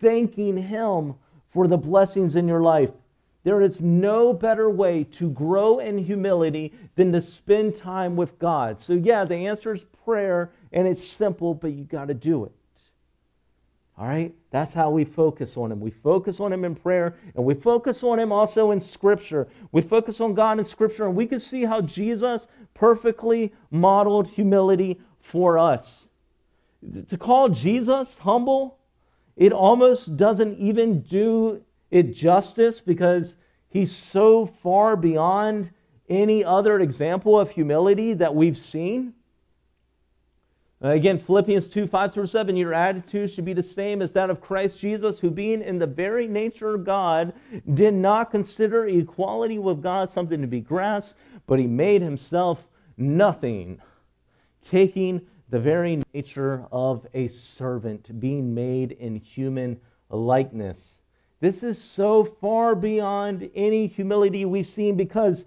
thanking 0.01 0.57
Him 0.57 1.15
for 1.51 1.69
the 1.69 1.77
blessings 1.77 2.37
in 2.37 2.49
your 2.49 2.63
life. 2.63 2.91
There 3.45 3.63
is 3.63 3.81
no 3.81 4.33
better 4.33 4.69
way 4.69 5.05
to 5.05 5.31
grow 5.31 5.79
in 5.79 5.99
humility 5.99 6.73
than 6.97 7.13
to 7.13 7.21
spend 7.23 7.77
time 7.77 8.17
with 8.17 8.39
God. 8.39 8.81
So, 8.81 8.95
yeah, 8.95 9.25
the 9.25 9.47
answer 9.47 9.73
is 9.73 9.85
prayer, 10.05 10.51
and 10.73 10.89
it's 10.89 11.07
simple, 11.07 11.55
but 11.55 11.73
you 11.73 11.85
got 11.85 12.09
to 12.09 12.15
do 12.15 12.45
it. 12.45 12.53
All 13.99 14.07
right? 14.07 14.33
That's 14.51 14.73
how 14.73 14.91
we 14.91 15.05
focus 15.05 15.57
on 15.57 15.73
Him. 15.73 15.81
We 15.81 15.91
focus 15.91 16.39
on 16.39 16.53
Him 16.53 16.65
in 16.65 16.75
prayer, 16.75 17.17
and 17.35 17.45
we 17.45 17.55
focus 17.55 18.05
on 18.05 18.19
Him 18.19 18.31
also 18.31 18.71
in 18.71 18.81
Scripture. 18.81 19.49
We 19.73 19.83
focus 19.83 20.21
on 20.21 20.35
God 20.35 20.59
in 20.59 20.65
Scripture, 20.65 21.07
and 21.07 21.17
we 21.17 21.27
can 21.27 21.41
see 21.41 21.65
how 21.65 21.81
Jesus 21.81 22.47
perfectly 22.75 23.53
modeled 23.71 24.29
humility 24.29 25.01
for 25.21 25.59
us. 25.59 26.07
To 27.09 27.19
call 27.19 27.49
Jesus 27.49 28.19
humble, 28.19 28.79
it 29.37 29.53
almost 29.53 30.17
doesn't 30.17 30.59
even 30.59 31.01
do 31.01 31.63
it 31.91 32.15
justice 32.15 32.81
because 32.81 33.37
he's 33.69 33.95
so 33.95 34.47
far 34.47 34.97
beyond 34.97 35.71
any 36.09 36.45
other 36.45 36.81
example 36.81 37.39
of 37.39 37.51
humility 37.51 38.15
that 38.15 38.35
we've 38.35 38.57
seen. 38.57 39.15
Uh, 40.83 40.91
again, 40.91 41.19
Philippians 41.19 41.69
2 41.69 41.89
5 41.89 42.15
through 42.15 42.27
7, 42.29 42.57
your 42.57 42.73
attitude 42.73 43.31
should 43.31 43.45
be 43.45 43.53
the 43.53 43.63
same 43.63 44.01
as 44.01 44.13
that 44.13 44.31
of 44.31 44.41
Christ 44.41 44.79
Jesus, 44.79 45.19
who, 45.19 45.29
being 45.29 45.61
in 45.61 45.79
the 45.79 45.87
very 45.87 46.29
nature 46.29 46.77
of 46.77 46.85
God, 46.85 47.33
did 47.75 47.95
not 47.95 48.31
consider 48.31 48.87
equality 48.87 49.59
with 49.59 49.83
God 49.83 50.09
something 50.09 50.41
to 50.41 50.47
be 50.47 50.61
grasped, 50.61 51.19
but 51.49 51.59
he 51.59 51.67
made 51.67 52.01
himself 52.01 52.65
nothing, 52.97 53.81
taking 54.71 55.21
the 55.51 55.59
very 55.59 56.01
nature 56.15 56.65
of 56.71 57.05
a 57.13 57.27
servant, 57.27 58.21
being 58.21 58.55
made 58.55 58.93
in 58.93 59.17
human 59.17 59.81
likeness. 60.11 60.95
This 61.41 61.65
is 61.65 61.83
so 61.83 62.25
far 62.25 62.77
beyond 62.77 63.51
any 63.55 63.89
humility 63.89 64.45
we've 64.45 64.67
seen 64.67 64.97
because 64.97 65.47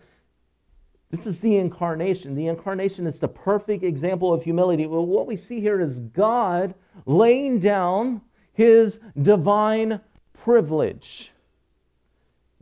This 1.12 1.28
is 1.28 1.42
the 1.42 1.58
incarnation. 1.58 2.36
The 2.36 2.48
incarnation 2.48 3.06
is 3.06 3.20
the 3.20 3.28
perfect 3.28 3.84
example 3.84 4.34
of 4.34 4.44
humility. 4.44 4.88
Well, 4.88 5.06
what 5.06 5.28
we 5.28 5.36
see 5.36 5.60
here 5.60 5.82
is 5.82 6.00
God 6.00 6.74
laying 7.06 7.60
down 7.60 8.22
his 8.54 9.00
divine 9.22 10.00
privilege. 10.34 11.32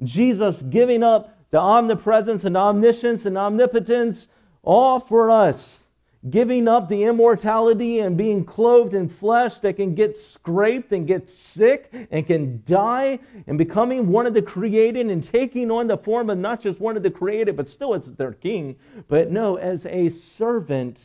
Jesus 0.03 0.63
giving 0.63 1.03
up 1.03 1.37
the 1.51 1.59
omnipresence 1.59 2.43
and 2.43 2.57
omniscience 2.57 3.25
and 3.25 3.37
omnipotence 3.37 4.27
all 4.63 4.99
for 4.99 5.29
us 5.29 5.85
giving 6.29 6.67
up 6.67 6.89
the 6.89 7.03
immortality 7.05 7.99
and 7.99 8.17
being 8.17 8.43
clothed 8.43 8.93
in 8.93 9.07
flesh 9.07 9.59
that 9.59 9.77
can 9.77 9.95
get 9.95 10.17
scraped 10.17 10.91
and 10.91 11.07
get 11.07 11.29
sick 11.29 11.93
and 12.11 12.27
can 12.27 12.61
die 12.65 13.17
and 13.47 13.57
becoming 13.57 14.09
one 14.09 14.25
of 14.25 14.33
the 14.33 14.41
created 14.41 15.09
and 15.09 15.23
taking 15.23 15.71
on 15.71 15.87
the 15.87 15.97
form 15.97 16.29
of 16.29 16.37
not 16.37 16.59
just 16.59 16.81
one 16.81 16.97
of 16.97 17.03
the 17.03 17.11
created 17.11 17.55
but 17.55 17.69
still 17.69 17.95
as 17.95 18.05
their 18.05 18.33
king 18.33 18.75
but 19.07 19.31
no 19.31 19.55
as 19.55 19.85
a 19.85 20.09
servant. 20.09 20.99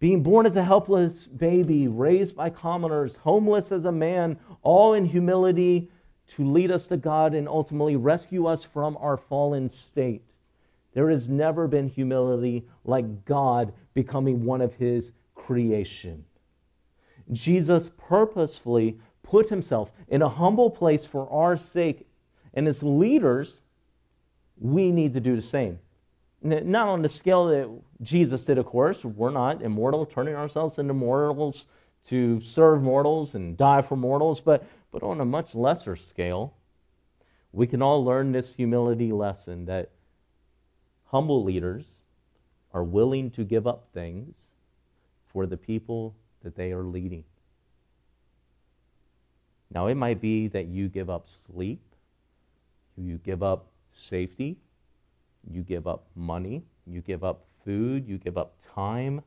Being 0.00 0.22
born 0.22 0.44
as 0.44 0.56
a 0.56 0.64
helpless 0.64 1.28
baby 1.28 1.86
raised 1.86 2.34
by 2.34 2.50
commoners 2.50 3.14
homeless 3.14 3.70
as 3.70 3.84
a 3.84 3.92
man 3.92 4.36
all 4.62 4.94
in 4.94 5.04
humility 5.04 5.88
to 6.30 6.44
lead 6.44 6.72
us 6.72 6.88
to 6.88 6.96
God 6.96 7.34
and 7.34 7.48
ultimately 7.48 7.94
rescue 7.94 8.46
us 8.46 8.64
from 8.64 8.96
our 9.00 9.16
fallen 9.16 9.70
state 9.70 10.24
there 10.96 11.10
has 11.10 11.28
never 11.28 11.68
been 11.68 11.88
humility 11.88 12.66
like 12.86 13.26
God 13.26 13.74
becoming 13.92 14.46
one 14.46 14.62
of 14.62 14.72
his 14.72 15.12
creation. 15.34 16.24
Jesus 17.32 17.90
purposefully 17.98 18.98
put 19.22 19.46
himself 19.46 19.90
in 20.08 20.22
a 20.22 20.28
humble 20.28 20.70
place 20.70 21.04
for 21.04 21.30
our 21.30 21.58
sake, 21.58 22.06
and 22.54 22.66
as 22.66 22.82
leaders, 22.82 23.60
we 24.58 24.90
need 24.90 25.12
to 25.12 25.20
do 25.20 25.36
the 25.36 25.42
same. 25.42 25.78
Not 26.40 26.88
on 26.88 27.02
the 27.02 27.10
scale 27.10 27.48
that 27.48 27.68
Jesus 28.00 28.44
did, 28.44 28.56
of 28.56 28.64
course. 28.64 29.04
We're 29.04 29.28
not 29.28 29.60
immortal, 29.60 30.06
turning 30.06 30.34
ourselves 30.34 30.78
into 30.78 30.94
mortals 30.94 31.66
to 32.06 32.40
serve 32.40 32.82
mortals 32.82 33.34
and 33.34 33.54
die 33.54 33.82
for 33.82 33.96
mortals, 33.96 34.40
but, 34.40 34.64
but 34.92 35.02
on 35.02 35.20
a 35.20 35.26
much 35.26 35.54
lesser 35.54 35.94
scale, 35.94 36.54
we 37.52 37.66
can 37.66 37.82
all 37.82 38.02
learn 38.02 38.32
this 38.32 38.54
humility 38.54 39.12
lesson 39.12 39.66
that 39.66 39.90
Humble 41.06 41.44
leaders 41.44 41.84
are 42.72 42.84
willing 42.84 43.30
to 43.30 43.44
give 43.44 43.66
up 43.66 43.88
things 43.94 44.36
for 45.32 45.46
the 45.46 45.56
people 45.56 46.14
that 46.42 46.56
they 46.56 46.72
are 46.72 46.82
leading. 46.82 47.24
Now, 49.72 49.86
it 49.86 49.94
might 49.94 50.20
be 50.20 50.48
that 50.48 50.66
you 50.66 50.88
give 50.88 51.10
up 51.10 51.28
sleep, 51.28 51.80
you 52.96 53.18
give 53.18 53.42
up 53.42 53.66
safety, 53.92 54.56
you 55.50 55.62
give 55.62 55.86
up 55.86 56.06
money, 56.14 56.62
you 56.86 57.00
give 57.00 57.24
up 57.24 57.44
food, 57.64 58.06
you 58.08 58.18
give 58.18 58.38
up 58.38 58.54
time. 58.74 59.22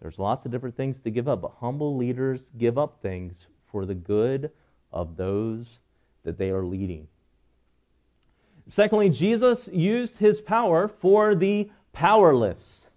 There's 0.00 0.18
lots 0.18 0.44
of 0.44 0.52
different 0.52 0.76
things 0.76 1.00
to 1.00 1.10
give 1.10 1.28
up, 1.28 1.42
but 1.42 1.52
humble 1.60 1.96
leaders 1.96 2.40
give 2.58 2.78
up 2.78 3.00
things 3.02 3.46
for 3.70 3.86
the 3.86 3.94
good 3.94 4.50
of 4.92 5.16
those 5.16 5.80
that 6.24 6.38
they 6.38 6.50
are 6.50 6.64
leading. 6.64 7.06
Secondly, 8.70 9.10
Jesus 9.10 9.68
used 9.72 10.16
his 10.16 10.40
power 10.40 10.86
for 10.86 11.34
the 11.34 11.68
powerless. 11.92 12.88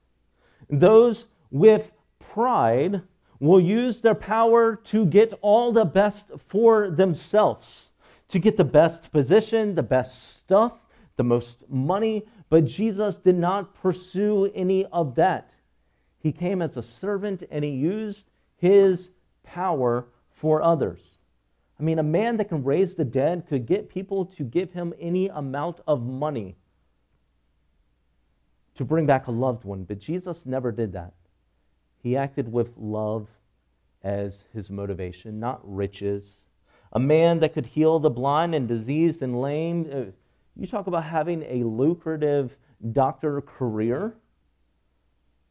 Those 0.69 1.25
with 1.49 1.91
pride 2.19 3.01
will 3.39 3.59
use 3.59 3.99
their 3.99 4.13
power 4.13 4.75
to 4.75 5.07
get 5.07 5.33
all 5.41 5.71
the 5.71 5.83
best 5.83 6.27
for 6.47 6.91
themselves, 6.91 7.89
to 8.29 8.37
get 8.37 8.55
the 8.55 8.63
best 8.63 9.11
position, 9.11 9.73
the 9.73 9.81
best 9.81 10.37
stuff, 10.37 10.73
the 11.17 11.23
most 11.23 11.67
money. 11.67 12.27
But 12.49 12.65
Jesus 12.65 13.17
did 13.17 13.39
not 13.39 13.73
pursue 13.73 14.51
any 14.53 14.85
of 14.85 15.15
that. 15.15 15.49
He 16.19 16.31
came 16.31 16.61
as 16.61 16.77
a 16.77 16.83
servant 16.83 17.45
and 17.49 17.65
he 17.65 17.71
used 17.71 18.29
his 18.57 19.09
power 19.41 20.05
for 20.35 20.61
others. 20.61 21.12
I 21.79 21.83
mean, 21.83 21.99
a 21.99 22.03
man 22.03 22.37
that 22.37 22.49
can 22.49 22.63
raise 22.63 22.95
the 22.95 23.05
dead 23.05 23.45
could 23.47 23.65
get 23.65 23.89
people 23.89 24.25
to 24.25 24.43
give 24.43 24.71
him 24.71 24.93
any 24.99 25.27
amount 25.29 25.79
of 25.87 26.03
money 26.03 26.55
to 28.75 28.85
bring 28.85 29.05
back 29.05 29.27
a 29.27 29.31
loved 29.31 29.65
one, 29.65 29.83
but 29.83 29.99
Jesus 29.99 30.45
never 30.45 30.71
did 30.71 30.93
that. 30.93 31.13
He 32.01 32.17
acted 32.17 32.51
with 32.51 32.71
love 32.77 33.27
as 34.03 34.45
his 34.53 34.69
motivation, 34.69 35.39
not 35.39 35.61
riches. 35.63 36.45
A 36.93 36.99
man 36.99 37.39
that 37.39 37.53
could 37.53 37.65
heal 37.65 37.99
the 37.99 38.09
blind 38.09 38.53
and 38.53 38.67
diseased 38.67 39.21
and 39.21 39.39
lame. 39.39 39.89
Uh, 39.91 40.11
you 40.55 40.67
talk 40.67 40.87
about 40.87 41.03
having 41.03 41.43
a 41.43 41.63
lucrative 41.63 42.55
doctor 42.91 43.41
career. 43.41 44.15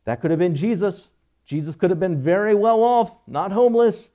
That 0.04 0.20
could 0.20 0.30
have 0.30 0.38
been 0.38 0.54
Jesus. 0.54 1.10
Jesus 1.44 1.74
could 1.74 1.90
have 1.90 2.00
been 2.00 2.22
very 2.22 2.54
well 2.54 2.82
off, 2.82 3.12
not 3.26 3.50
homeless. 3.50 4.10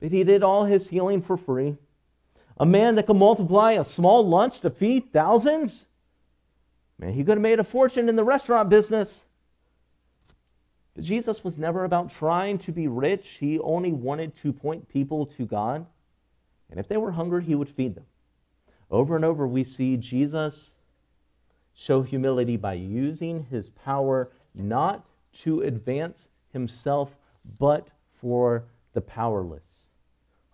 But 0.00 0.12
he 0.12 0.24
did 0.24 0.42
all 0.42 0.64
his 0.64 0.88
healing 0.88 1.22
for 1.22 1.36
free. 1.36 1.76
A 2.58 2.66
man 2.66 2.96
that 2.96 3.06
could 3.06 3.16
multiply 3.16 3.72
a 3.72 3.84
small 3.84 4.26
lunch 4.26 4.60
to 4.60 4.70
feed 4.70 5.12
thousands? 5.12 5.86
Man, 6.98 7.12
he 7.12 7.22
could 7.22 7.36
have 7.36 7.40
made 7.40 7.60
a 7.60 7.64
fortune 7.64 8.08
in 8.08 8.16
the 8.16 8.24
restaurant 8.24 8.68
business. 8.68 9.22
But 10.94 11.04
Jesus 11.04 11.44
was 11.44 11.58
never 11.58 11.84
about 11.84 12.10
trying 12.10 12.58
to 12.58 12.72
be 12.72 12.88
rich. 12.88 13.36
He 13.38 13.60
only 13.60 13.92
wanted 13.92 14.34
to 14.36 14.52
point 14.52 14.88
people 14.88 15.26
to 15.26 15.46
God. 15.46 15.86
And 16.70 16.80
if 16.80 16.88
they 16.88 16.96
were 16.96 17.12
hungry, 17.12 17.44
he 17.44 17.54
would 17.54 17.68
feed 17.68 17.94
them. 17.94 18.06
Over 18.90 19.14
and 19.14 19.24
over, 19.24 19.46
we 19.46 19.64
see 19.64 19.96
Jesus 19.96 20.70
show 21.74 22.02
humility 22.02 22.56
by 22.56 22.74
using 22.74 23.44
his 23.44 23.68
power 23.68 24.30
not 24.54 25.04
to 25.32 25.62
advance 25.62 26.28
himself, 26.52 27.14
but 27.58 27.86
for 28.20 28.64
the 28.94 29.00
powerless. 29.00 29.67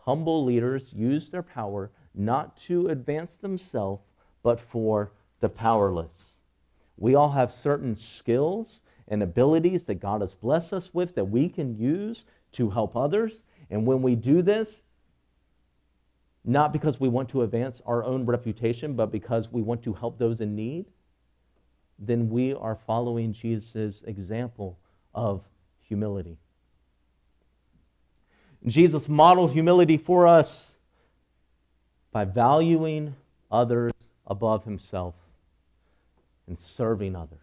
Humble 0.04 0.44
leaders 0.44 0.92
use 0.92 1.30
their 1.30 1.42
power 1.42 1.90
not 2.14 2.58
to 2.58 2.88
advance 2.88 3.36
themselves, 3.36 4.02
but 4.42 4.60
for 4.60 5.12
the 5.40 5.48
powerless. 5.48 6.40
We 6.98 7.14
all 7.14 7.30
have 7.30 7.50
certain 7.50 7.96
skills 7.96 8.82
and 9.08 9.22
abilities 9.22 9.84
that 9.84 9.94
God 9.94 10.20
has 10.20 10.34
blessed 10.34 10.74
us 10.74 10.92
with 10.92 11.14
that 11.14 11.24
we 11.24 11.48
can 11.48 11.78
use 11.78 12.26
to 12.52 12.68
help 12.68 12.96
others. 12.96 13.40
And 13.70 13.86
when 13.86 14.02
we 14.02 14.14
do 14.14 14.42
this, 14.42 14.82
not 16.44 16.70
because 16.74 17.00
we 17.00 17.08
want 17.08 17.30
to 17.30 17.40
advance 17.40 17.80
our 17.86 18.04
own 18.04 18.26
reputation, 18.26 18.92
but 18.92 19.10
because 19.10 19.50
we 19.50 19.62
want 19.62 19.82
to 19.84 19.94
help 19.94 20.18
those 20.18 20.42
in 20.42 20.54
need, 20.54 20.84
then 21.98 22.28
we 22.28 22.52
are 22.52 22.76
following 22.86 23.32
Jesus' 23.32 24.02
example 24.06 24.78
of 25.14 25.42
humility. 25.80 26.36
Jesus 28.66 29.08
modeled 29.08 29.52
humility 29.52 29.98
for 29.98 30.26
us 30.26 30.76
by 32.12 32.24
valuing 32.24 33.14
others 33.50 33.92
above 34.26 34.64
himself 34.64 35.14
and 36.46 36.58
serving 36.58 37.14
others. 37.14 37.38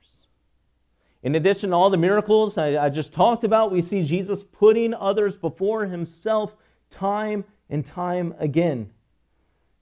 In 1.23 1.35
addition 1.35 1.69
to 1.69 1.75
all 1.75 1.89
the 1.91 1.97
miracles 1.97 2.57
I, 2.57 2.85
I, 2.85 2.89
just 2.89 3.13
talked 3.13 3.43
about, 3.43 3.71
we 3.71 3.81
see 3.81 4.01
Jesus 4.01 4.43
putting 4.43 4.93
others 4.95 5.35
before 5.35 5.85
himself 5.85 6.55
time 6.89 7.43
and 7.69 7.85
time 7.85 8.33
again. 8.39 8.89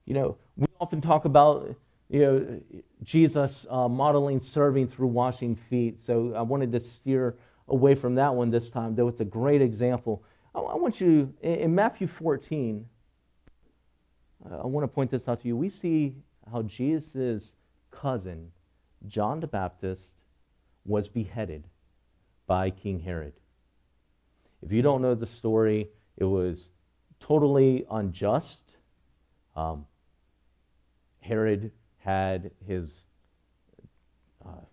You 0.05 0.15
know, 0.15 0.37
we 0.57 0.65
often 0.81 0.99
talk 0.99 1.25
about 1.25 1.75
you 2.09 2.19
know 2.19 2.61
Jesus 3.03 3.65
uh, 3.69 3.87
modeling 3.87 4.41
serving 4.41 4.87
through 4.87 5.07
washing 5.07 5.55
feet. 5.55 5.99
So 6.01 6.33
I 6.35 6.41
wanted 6.41 6.71
to 6.73 6.79
steer 6.79 7.35
away 7.69 7.95
from 7.95 8.15
that 8.15 8.33
one 8.33 8.49
this 8.49 8.69
time, 8.69 8.95
though 8.95 9.07
it's 9.07 9.21
a 9.21 9.25
great 9.25 9.61
example. 9.61 10.23
I 10.55 10.75
want 10.75 10.99
you, 10.99 11.33
in 11.41 11.75
Matthew 11.75 12.07
14, 12.07 12.85
I 14.51 14.65
want 14.65 14.83
to 14.83 14.87
point 14.87 15.11
this 15.11 15.27
out 15.27 15.41
to 15.41 15.47
you. 15.47 15.55
We 15.55 15.69
see 15.69 16.15
how 16.51 16.63
Jesus' 16.63 17.53
cousin, 17.91 18.51
John 19.07 19.39
the 19.39 19.47
Baptist, 19.47 20.13
was 20.85 21.07
beheaded 21.07 21.65
by 22.47 22.71
King 22.71 22.99
Herod. 22.99 23.33
If 24.63 24.71
you 24.71 24.81
don't 24.81 25.01
know 25.01 25.13
the 25.13 25.27
story, 25.27 25.89
it 26.17 26.25
was 26.25 26.69
totally 27.19 27.85
unjust. 27.91 28.63
Um, 29.55 29.85
Herod 31.19 31.71
had 31.99 32.51
his 32.65 33.01
uh, 34.45 34.65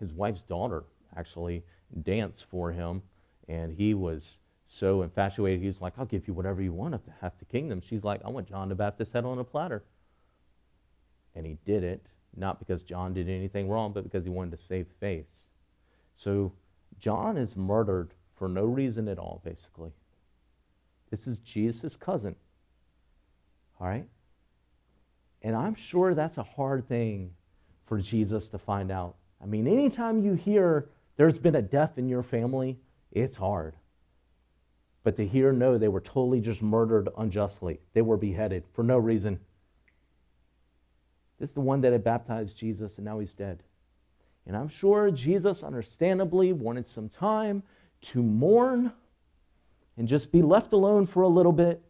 his 0.00 0.12
wife's 0.12 0.42
daughter 0.42 0.84
actually 1.16 1.62
dance 2.02 2.44
for 2.50 2.72
him 2.72 3.02
and 3.48 3.72
he 3.72 3.94
was 3.94 4.38
so 4.66 5.02
infatuated, 5.02 5.60
he 5.60 5.66
was 5.66 5.80
like, 5.80 5.94
I'll 5.98 6.04
give 6.04 6.28
you 6.28 6.34
whatever 6.34 6.60
you 6.60 6.72
want 6.72 6.94
up 6.94 7.04
to 7.06 7.12
half 7.20 7.38
the 7.38 7.46
kingdom. 7.46 7.80
She's 7.80 8.04
like, 8.04 8.20
I 8.24 8.30
want 8.30 8.48
John 8.48 8.68
the 8.68 8.74
Baptist 8.74 9.12
head 9.12 9.24
on 9.24 9.38
a 9.38 9.44
platter. 9.44 9.82
And 11.34 11.46
he 11.46 11.56
did 11.64 11.82
it, 11.82 12.06
not 12.36 12.58
because 12.58 12.82
John 12.82 13.14
did 13.14 13.28
anything 13.28 13.68
wrong, 13.68 13.92
but 13.92 14.04
because 14.04 14.24
he 14.24 14.30
wanted 14.30 14.58
to 14.58 14.64
save 14.64 14.86
face. 15.00 15.46
So 16.16 16.52
John 17.00 17.38
is 17.38 17.56
murdered 17.56 18.12
for 18.36 18.48
no 18.48 18.64
reason 18.64 19.08
at 19.08 19.18
all, 19.18 19.40
basically. 19.44 19.92
This 21.10 21.26
is 21.26 21.38
Jesus' 21.38 21.96
cousin. 21.96 22.36
All 23.80 23.86
right? 23.86 24.06
And 25.42 25.56
I'm 25.56 25.74
sure 25.74 26.14
that's 26.14 26.36
a 26.36 26.42
hard 26.42 26.86
thing 26.88 27.30
for 27.86 27.98
Jesus 27.98 28.48
to 28.48 28.58
find 28.58 28.90
out. 28.90 29.16
I 29.42 29.46
mean, 29.46 29.66
anytime 29.66 30.22
you 30.22 30.34
hear 30.34 30.88
there's 31.16 31.38
been 31.38 31.54
a 31.54 31.62
death 31.62 31.96
in 31.96 32.08
your 32.08 32.22
family, 32.22 32.76
it's 33.12 33.36
hard. 33.36 33.74
But 35.04 35.16
to 35.16 35.26
hear, 35.26 35.52
no, 35.52 35.78
they 35.78 35.88
were 35.88 36.00
totally 36.00 36.40
just 36.40 36.62
murdered 36.62 37.08
unjustly. 37.16 37.80
They 37.94 38.02
were 38.02 38.16
beheaded 38.16 38.64
for 38.74 38.82
no 38.82 38.98
reason. 38.98 39.40
This 41.38 41.50
is 41.50 41.54
the 41.54 41.60
one 41.60 41.80
that 41.82 41.92
had 41.92 42.04
baptized 42.04 42.56
Jesus, 42.56 42.96
and 42.96 43.04
now 43.04 43.18
he's 43.18 43.32
dead. 43.32 43.62
And 44.46 44.56
I'm 44.56 44.68
sure 44.68 45.10
Jesus, 45.10 45.62
understandably, 45.62 46.52
wanted 46.52 46.86
some 46.86 47.08
time 47.08 47.62
to 48.00 48.22
mourn 48.22 48.92
and 49.96 50.08
just 50.08 50.32
be 50.32 50.42
left 50.42 50.72
alone 50.72 51.06
for 51.06 51.22
a 51.22 51.28
little 51.28 51.52
bit. 51.52 51.82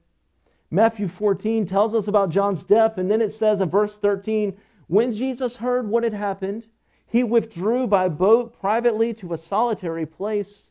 Matthew 0.71 1.09
14 1.09 1.67
tells 1.67 1.95
us 1.95 2.09
about 2.09 2.31
John's 2.31 2.65
death, 2.65 2.99
and 2.99 3.11
then 3.11 3.23
it 3.23 3.33
says 3.33 3.61
in 3.61 3.71
verse 3.71 3.97
13 3.99 4.57
when 4.89 5.13
Jesus 5.13 5.57
heard 5.57 5.87
what 5.87 6.03
had 6.03 6.15
happened, 6.15 6.67
he 7.07 7.23
withdrew 7.23 7.87
by 7.87 8.09
boat 8.09 8.59
privately 8.59 9.15
to 9.15 9.35
a 9.35 9.39
solitary 9.39 10.07
place. 10.07 10.71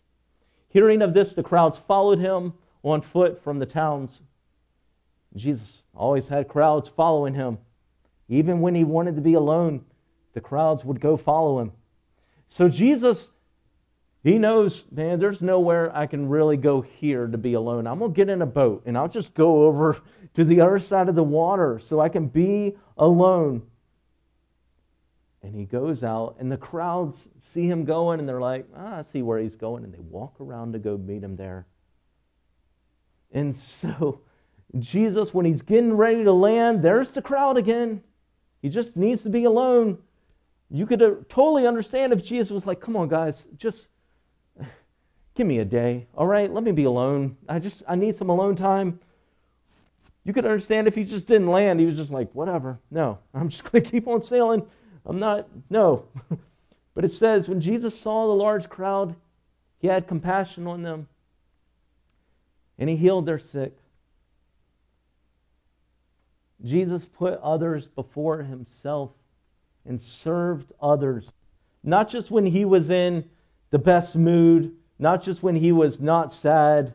Hearing 0.77 1.01
of 1.01 1.15
this, 1.15 1.33
the 1.33 1.41
crowds 1.41 1.79
followed 1.87 2.19
him 2.19 2.53
on 2.83 3.01
foot 3.01 3.43
from 3.43 3.57
the 3.57 3.65
towns. 3.65 4.21
Jesus 5.35 5.81
always 5.95 6.27
had 6.27 6.47
crowds 6.47 6.87
following 6.87 7.33
him. 7.33 7.57
Even 8.29 8.61
when 8.61 8.75
he 8.75 8.83
wanted 8.83 9.15
to 9.15 9.21
be 9.21 9.33
alone, 9.33 9.83
the 10.35 10.39
crowds 10.39 10.85
would 10.85 11.01
go 11.01 11.17
follow 11.17 11.59
him. 11.59 11.71
So 12.47 12.69
Jesus, 12.69 13.31
he 14.23 14.37
knows, 14.37 14.85
man, 14.91 15.19
there's 15.19 15.41
nowhere 15.41 15.91
I 15.97 16.05
can 16.05 16.29
really 16.29 16.57
go 16.57 16.81
here 16.81 17.25
to 17.25 17.39
be 17.39 17.55
alone. 17.55 17.87
I'm 17.87 17.97
going 17.97 18.13
to 18.13 18.15
get 18.15 18.29
in 18.29 18.43
a 18.43 18.45
boat 18.45 18.83
and 18.85 18.95
I'll 18.95 19.09
just 19.09 19.33
go 19.33 19.63
over 19.63 19.97
to 20.35 20.45
the 20.45 20.61
other 20.61 20.77
side 20.77 21.09
of 21.09 21.15
the 21.15 21.23
water 21.23 21.79
so 21.79 21.99
I 21.99 22.09
can 22.09 22.27
be 22.27 22.77
alone. 22.99 23.63
And 25.47 25.55
he 25.55 25.63
goes 25.63 26.03
out, 26.03 26.35
and 26.39 26.51
the 26.51 26.57
crowds 26.57 27.29
see 27.39 27.69
him 27.69 27.85
going, 27.85 28.19
and 28.19 28.27
they're 28.27 28.41
like, 28.41 28.67
ah, 28.75 28.97
I 28.97 29.01
see 29.01 29.21
where 29.21 29.39
he's 29.39 29.55
going. 29.55 29.85
And 29.85 29.93
they 29.93 29.99
walk 29.99 30.41
around 30.41 30.73
to 30.73 30.79
go 30.79 30.97
meet 30.97 31.23
him 31.23 31.37
there. 31.37 31.65
And 33.31 33.55
so, 33.55 34.19
Jesus, 34.77 35.33
when 35.33 35.45
he's 35.45 35.61
getting 35.61 35.95
ready 35.95 36.25
to 36.25 36.33
land, 36.33 36.83
there's 36.83 37.11
the 37.11 37.21
crowd 37.21 37.55
again. 37.55 38.03
He 38.61 38.67
just 38.67 38.97
needs 38.97 39.23
to 39.23 39.29
be 39.29 39.45
alone. 39.45 39.99
You 40.69 40.85
could 40.85 41.01
uh, 41.01 41.15
totally 41.29 41.65
understand 41.65 42.11
if 42.11 42.21
Jesus 42.21 42.51
was 42.51 42.65
like, 42.65 42.81
come 42.81 42.97
on, 42.97 43.07
guys, 43.07 43.45
just 43.55 43.87
give 45.33 45.47
me 45.47 45.59
a 45.59 45.65
day, 45.65 46.07
all 46.13 46.27
right? 46.27 46.51
Let 46.51 46.65
me 46.65 46.73
be 46.73 46.83
alone. 46.83 47.37
I 47.47 47.59
just, 47.59 47.83
I 47.87 47.95
need 47.95 48.17
some 48.17 48.29
alone 48.29 48.57
time. 48.57 48.99
You 50.25 50.33
could 50.33 50.45
understand 50.45 50.87
if 50.87 50.95
he 50.95 51.05
just 51.05 51.25
didn't 51.25 51.47
land. 51.47 51.79
He 51.79 51.85
was 51.85 51.95
just 51.95 52.11
like, 52.11 52.29
whatever. 52.33 52.81
No, 52.91 53.19
I'm 53.33 53.47
just 53.47 53.63
going 53.63 53.81
to 53.81 53.89
keep 53.89 54.09
on 54.09 54.21
sailing. 54.21 54.67
I'm 55.07 55.19
not, 55.19 55.47
no. 55.69 56.03
but 56.93 57.05
it 57.05 57.13
says, 57.13 57.47
when 57.47 57.61
Jesus 57.61 57.97
saw 57.97 58.27
the 58.27 58.33
large 58.33 58.67
crowd, 58.69 59.15
he 59.79 59.87
had 59.87 60.07
compassion 60.07 60.67
on 60.67 60.83
them 60.83 61.07
and 62.77 62.89
he 62.89 62.95
healed 62.95 63.25
their 63.25 63.39
sick. 63.39 63.75
Jesus 66.63 67.05
put 67.05 67.39
others 67.39 67.87
before 67.87 68.43
himself 68.43 69.11
and 69.85 70.01
served 70.01 70.73
others, 70.81 71.31
not 71.83 72.09
just 72.09 72.29
when 72.29 72.45
he 72.45 72.65
was 72.65 72.89
in 72.89 73.23
the 73.69 73.79
best 73.79 74.15
mood, 74.15 74.75
not 74.99 75.23
just 75.23 75.41
when 75.41 75.55
he 75.55 75.71
was 75.71 76.01
not 76.01 76.33
sad, 76.33 76.93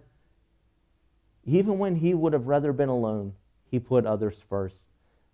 even 1.44 1.78
when 1.78 1.96
he 1.96 2.12
would 2.12 2.32
have 2.32 2.46
rather 2.46 2.72
been 2.72 2.88
alone, 2.88 3.32
he 3.70 3.78
put 3.78 4.04
others 4.04 4.36
first. 4.48 4.76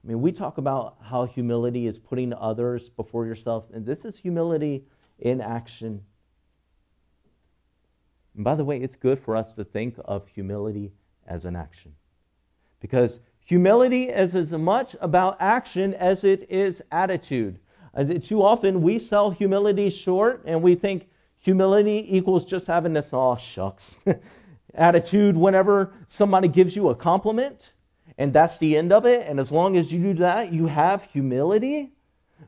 I 0.08 0.10
mean, 0.10 0.22
we 0.22 0.32
talk 0.32 0.56
about 0.56 0.96
how 1.02 1.26
humility 1.26 1.86
is 1.86 1.98
putting 1.98 2.32
others 2.32 2.88
before 2.88 3.26
yourself, 3.26 3.64
and 3.74 3.84
this 3.84 4.06
is 4.06 4.16
humility 4.16 4.86
in 5.18 5.42
action. 5.42 6.00
And 8.34 8.42
by 8.42 8.54
the 8.54 8.64
way, 8.64 8.78
it's 8.78 8.96
good 8.96 9.20
for 9.20 9.36
us 9.36 9.52
to 9.52 9.64
think 9.64 9.96
of 10.06 10.26
humility 10.26 10.92
as 11.26 11.44
an 11.44 11.56
action. 11.56 11.92
Because 12.80 13.20
humility 13.40 14.04
is 14.04 14.34
as 14.34 14.50
much 14.52 14.96
about 15.02 15.36
action 15.40 15.92
as 15.92 16.24
it 16.24 16.50
is 16.50 16.80
attitude. 16.90 17.58
Uh, 17.94 18.04
too 18.04 18.42
often 18.42 18.80
we 18.80 18.98
sell 18.98 19.30
humility 19.30 19.90
short 19.90 20.42
and 20.46 20.62
we 20.62 20.74
think 20.74 21.06
humility 21.36 22.16
equals 22.16 22.46
just 22.46 22.66
having 22.66 22.94
this, 22.94 23.10
oh, 23.12 23.36
shucks, 23.36 23.94
attitude 24.74 25.36
whenever 25.36 25.92
somebody 26.08 26.48
gives 26.48 26.74
you 26.74 26.88
a 26.88 26.94
compliment 26.94 27.72
and 28.18 28.32
that's 28.32 28.58
the 28.58 28.76
end 28.76 28.92
of 28.92 29.06
it. 29.06 29.26
And 29.28 29.38
as 29.38 29.52
long 29.52 29.76
as 29.76 29.92
you 29.92 30.02
do 30.02 30.14
that, 30.14 30.52
you 30.52 30.66
have 30.66 31.04
humility. 31.04 31.92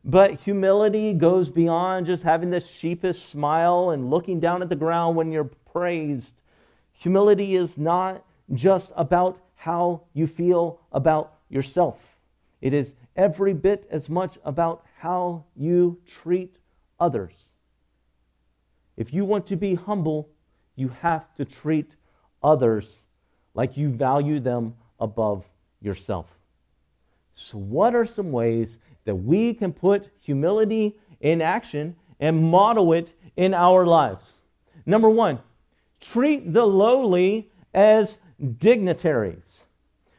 But 0.04 0.40
humility 0.40 1.14
goes 1.14 1.48
beyond 1.48 2.06
just 2.06 2.24
having 2.24 2.50
this 2.50 2.66
sheepish 2.66 3.22
smile 3.22 3.90
and 3.90 4.11
looking 4.11 4.40
down 4.40 4.62
at 4.62 4.68
the 4.68 4.76
ground 4.76 5.16
when 5.16 5.30
you're 5.30 5.50
praised. 5.72 6.35
Humility 6.92 7.56
is 7.56 7.78
not 7.78 8.24
just 8.52 8.90
about 8.96 9.38
how 9.54 10.02
you 10.12 10.26
feel 10.26 10.80
about 10.92 11.35
yourself, 11.48 11.98
it 12.61 12.72
is 12.72 12.94
every 13.16 13.52
bit 13.52 13.87
as 13.90 14.09
much 14.09 14.38
about 14.44 14.87
how 14.98 15.44
you 15.56 15.98
treat 16.06 16.54
others. 16.98 17.33
If 18.96 19.12
you 19.12 19.24
want 19.24 19.46
to 19.46 19.56
be 19.56 19.74
humble, 19.74 20.28
you 20.76 20.88
have 21.00 21.35
to 21.37 21.44
treat 21.44 21.90
others 22.42 22.98
like 23.54 23.76
you 23.76 23.88
value 23.90 24.40
them 24.40 24.74
above 25.00 25.44
yourself. 25.81 26.27
So, 27.35 27.59
what 27.59 27.95
are 27.95 28.05
some 28.05 28.33
ways 28.33 28.79
that 29.05 29.14
we 29.14 29.55
can 29.55 29.73
put 29.73 30.09
humility 30.21 30.97
in 31.21 31.40
action 31.40 31.97
and 32.19 32.51
model 32.51 32.93
it 32.93 33.12
in 33.37 33.55
our 33.55 33.87
lives? 33.87 34.33
Number 34.87 35.09
one, 35.09 35.38
treat 36.01 36.53
the 36.53 36.64
lowly 36.64 37.51
as 37.73 38.19
dignitaries. 38.59 39.64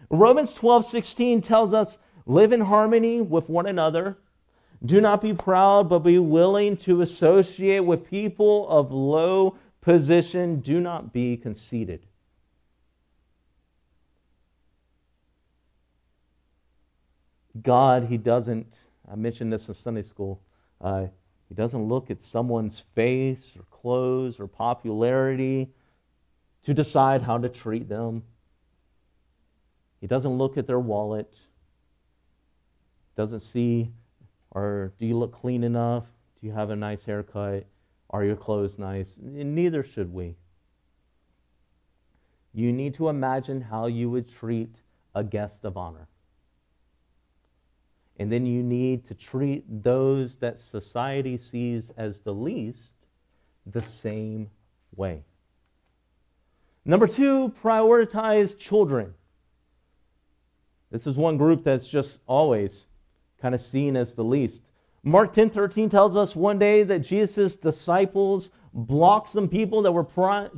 Romans 0.09 0.53
12:16 0.53 1.41
tells 1.41 1.73
us, 1.73 1.97
"Live 2.25 2.53
in 2.53 2.61
harmony 2.61 3.21
with 3.21 3.49
one 3.49 3.65
another. 3.65 4.17
Do 4.83 4.99
not 4.99 5.21
be 5.21 5.33
proud, 5.33 5.89
but 5.89 5.99
be 5.99 6.19
willing 6.19 6.75
to 6.77 7.01
associate 7.01 7.81
with 7.81 8.05
people 8.05 8.67
of 8.67 8.91
low 8.91 9.55
position. 9.79 10.59
Do 10.59 10.79
not 10.79 11.13
be 11.13 11.37
conceited." 11.37 12.05
God, 17.61 18.05
He 18.05 18.17
doesn't, 18.17 18.67
I 19.11 19.15
mentioned 19.15 19.51
this 19.51 19.67
in 19.67 19.73
Sunday 19.73 20.03
school, 20.03 20.41
uh, 20.79 21.07
He 21.49 21.55
doesn't 21.55 21.87
look 21.87 22.09
at 22.09 22.23
someone's 22.23 22.83
face 22.95 23.55
or 23.57 23.63
clothes 23.71 24.39
or 24.39 24.47
popularity 24.47 25.69
to 26.63 26.73
decide 26.73 27.21
how 27.21 27.37
to 27.37 27.49
treat 27.49 27.89
them. 27.89 28.23
He 29.99 30.07
doesn't 30.07 30.37
look 30.37 30.57
at 30.57 30.67
their 30.67 30.79
wallet, 30.79 31.33
doesn't 33.15 33.41
see, 33.41 33.91
or 34.51 34.93
do 34.99 35.05
you 35.05 35.17
look 35.17 35.33
clean 35.33 35.63
enough? 35.63 36.05
Do 36.39 36.47
you 36.47 36.53
have 36.53 36.69
a 36.69 36.75
nice 36.75 37.03
haircut? 37.03 37.65
Are 38.09 38.23
your 38.23 38.35
clothes 38.35 38.77
nice? 38.77 39.17
And 39.17 39.55
neither 39.55 39.83
should 39.83 40.13
we. 40.13 40.35
You 42.53 42.73
need 42.73 42.95
to 42.95 43.09
imagine 43.09 43.61
how 43.61 43.85
you 43.85 44.09
would 44.09 44.27
treat 44.27 44.75
a 45.15 45.23
guest 45.23 45.63
of 45.63 45.77
honor. 45.77 46.07
And 48.21 48.31
then 48.31 48.45
you 48.45 48.61
need 48.61 49.07
to 49.07 49.15
treat 49.15 49.63
those 49.81 50.35
that 50.35 50.59
society 50.59 51.37
sees 51.37 51.89
as 51.97 52.19
the 52.19 52.31
least 52.31 52.93
the 53.65 53.81
same 53.81 54.47
way. 54.95 55.23
Number 56.85 57.07
two, 57.07 57.51
prioritize 57.63 58.55
children. 58.55 59.15
This 60.91 61.07
is 61.07 61.15
one 61.15 61.37
group 61.37 61.63
that's 61.63 61.87
just 61.87 62.19
always 62.27 62.85
kind 63.41 63.55
of 63.55 63.61
seen 63.61 63.97
as 63.97 64.13
the 64.13 64.23
least. 64.23 64.61
Mark 65.01 65.33
10:13 65.33 65.89
tells 65.89 66.15
us 66.15 66.35
one 66.35 66.59
day 66.59 66.83
that 66.83 66.99
Jesus' 66.99 67.55
disciples 67.55 68.51
blocked 68.71 69.29
some 69.29 69.49
people 69.49 69.81
that 69.81 69.93
were 69.93 70.05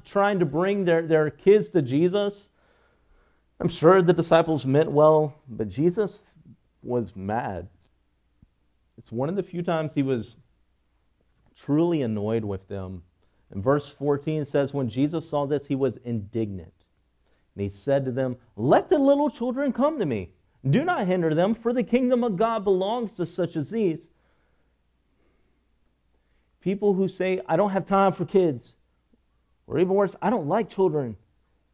trying 0.04 0.40
to 0.40 0.46
bring 0.46 0.84
their, 0.84 1.08
their 1.08 1.30
kids 1.30 1.70
to 1.70 1.82
Jesus. 1.82 2.50
I'm 3.62 3.70
sure 3.70 4.02
the 4.02 4.12
disciples 4.12 4.66
meant 4.66 4.92
well, 4.92 5.36
but 5.48 5.70
Jesus 5.70 6.33
was 6.84 7.16
mad. 7.16 7.68
It's 8.98 9.12
one 9.12 9.30
of 9.30 9.36
the 9.36 9.44
few 9.44 9.64
times 9.64 9.94
he 9.94 10.04
was 10.04 10.36
truly 11.56 12.02
annoyed 12.02 12.44
with 12.44 12.68
them. 12.68 13.04
And 13.52 13.64
verse 13.64 13.90
14 13.90 14.46
says, 14.46 14.74
When 14.74 14.90
Jesus 14.90 15.28
saw 15.28 15.46
this, 15.46 15.66
he 15.66 15.76
was 15.76 15.98
indignant. 15.98 16.74
And 17.56 17.62
he 17.62 17.70
said 17.70 18.06
to 18.06 18.12
them, 18.12 18.38
Let 18.56 18.90
the 18.90 18.98
little 18.98 19.30
children 19.30 19.74
come 19.74 20.00
to 20.00 20.06
me. 20.06 20.32
Do 20.70 20.84
not 20.84 21.08
hinder 21.08 21.36
them, 21.36 21.56
for 21.56 21.74
the 21.74 21.84
kingdom 21.84 22.24
of 22.24 22.38
God 22.38 22.64
belongs 22.64 23.14
to 23.14 23.26
such 23.26 23.56
as 23.56 23.70
these. 23.70 24.08
People 26.62 26.94
who 26.94 27.10
say, 27.10 27.42
I 27.48 27.58
don't 27.58 27.72
have 27.72 27.86
time 27.86 28.14
for 28.14 28.26
kids, 28.26 28.76
or 29.68 29.80
even 29.80 29.94
worse, 29.94 30.16
I 30.22 30.30
don't 30.30 30.48
like 30.48 30.70
children, 30.70 31.18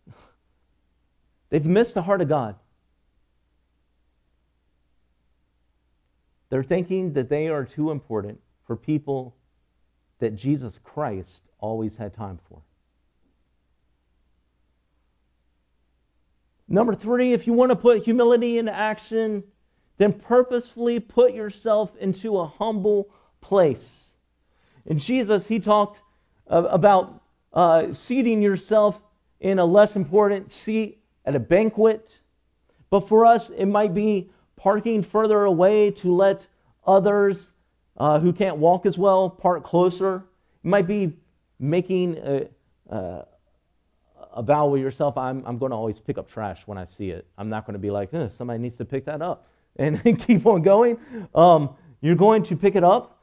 they've 1.49 1.63
missed 1.63 1.93
the 1.93 2.01
heart 2.01 2.21
of 2.21 2.29
God. 2.29 2.55
They're 6.49 6.63
thinking 6.63 7.13
that 7.13 7.29
they 7.29 7.47
are 7.47 7.63
too 7.63 7.91
important 7.91 8.39
for 8.65 8.75
people 8.75 9.35
that 10.19 10.35
Jesus 10.35 10.79
Christ 10.83 11.43
always 11.59 11.95
had 11.95 12.13
time 12.13 12.39
for. 12.49 12.61
Number 16.67 16.93
three, 16.93 17.33
if 17.33 17.47
you 17.47 17.53
want 17.53 17.71
to 17.71 17.75
put 17.75 18.03
humility 18.03 18.59
into 18.59 18.73
action, 18.73 19.43
then 19.97 20.13
purposefully 20.13 20.99
put 20.99 21.33
yourself 21.33 21.95
into 21.99 22.37
a 22.37 22.45
humble 22.45 23.09
place. 23.41 24.13
And 24.85 24.99
Jesus, 24.99 25.47
he 25.47 25.59
talked 25.59 25.99
about 26.47 27.21
uh, 27.53 27.93
seating 27.93 28.41
yourself 28.41 28.99
in 29.39 29.59
a 29.59 29.65
less 29.65 29.95
important 29.95 30.51
seat 30.51 31.01
at 31.25 31.35
a 31.35 31.39
banquet. 31.39 32.11
But 32.89 33.07
for 33.07 33.25
us, 33.25 33.49
it 33.49 33.65
might 33.65 33.93
be 33.93 34.29
parking 34.59 35.01
further 35.01 35.45
away 35.45 35.89
to 35.89 36.13
let 36.13 36.45
others 36.85 37.53
uh, 37.97 38.19
who 38.19 38.33
can't 38.33 38.57
walk 38.57 38.85
as 38.85 38.97
well 38.97 39.29
park 39.29 39.63
closer. 39.63 40.17
It 40.63 40.67
might 40.67 40.85
be 40.85 41.13
making 41.59 42.17
a, 42.17 42.47
a 44.33 44.43
vow 44.43 44.67
with 44.67 44.81
yourself 44.81 45.17
I'm, 45.17 45.43
I'm 45.45 45.57
going 45.57 45.71
to 45.71 45.75
always 45.75 45.99
pick 45.99 46.17
up 46.17 46.29
trash 46.29 46.63
when 46.65 46.77
I 46.77 46.85
see 46.85 47.09
it. 47.09 47.25
I'm 47.37 47.49
not 47.49 47.65
going 47.65 47.73
to 47.73 47.79
be 47.79 47.89
like, 47.89 48.13
eh, 48.13 48.29
somebody 48.29 48.59
needs 48.59 48.77
to 48.77 48.85
pick 48.85 49.05
that 49.05 49.21
up 49.21 49.47
and 49.77 50.01
keep 50.25 50.45
on 50.45 50.61
going. 50.61 50.97
Um, 51.33 51.75
you're 52.01 52.15
going 52.15 52.43
to 52.43 52.55
pick 52.55 52.75
it 52.75 52.83
up. 52.83 53.21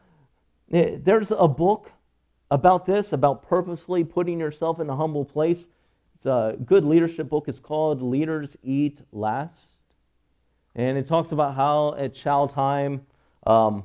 Eh, 0.72 0.97
there's 1.03 1.30
a 1.30 1.49
book 1.49 1.91
about 2.51 2.87
this, 2.87 3.12
about 3.12 3.47
purposely 3.49 4.05
putting 4.05 4.41
yourself 4.41 4.80
in 4.80 4.89
a 4.89 4.97
humble 4.97 5.24
place. 5.24 5.66
It's 6.14 6.26
a 6.26 6.57
good 6.64 6.84
leadership 6.84 7.28
book. 7.28 7.45
It's 7.47 7.61
called 7.61 8.01
Leaders 8.01 8.57
Eat 8.62 9.01
Last. 9.12 9.76
And 10.77 10.99
it 10.99 11.07
talks 11.07 11.33
about 11.33 11.55
how 11.55 11.95
at 11.95 12.14
chow 12.14 12.47
time, 12.47 13.07
um, 13.47 13.83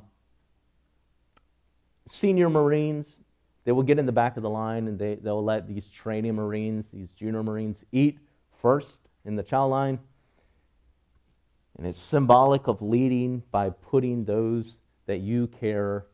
senior 2.06 2.50
Marines, 2.50 3.18
they 3.64 3.72
will 3.72 3.82
get 3.82 3.98
in 3.98 4.04
the 4.04 4.12
back 4.12 4.36
of 4.36 4.42
the 4.42 4.50
line 4.50 4.86
and 4.86 4.98
they, 4.98 5.14
they'll 5.14 5.42
let 5.42 5.66
these 5.66 5.88
training 5.88 6.34
Marines, 6.34 6.84
these 6.92 7.10
junior 7.12 7.42
Marines, 7.42 7.82
eat 7.92 8.18
first 8.60 9.00
in 9.24 9.36
the 9.36 9.42
chow 9.42 9.66
line. 9.66 9.98
And 11.78 11.86
it's 11.86 12.00
symbolic 12.00 12.68
of 12.68 12.82
leading 12.82 13.42
by 13.50 13.70
putting 13.70 14.26
those 14.26 14.78
that 15.06 15.20
you 15.20 15.46
care 15.46 16.04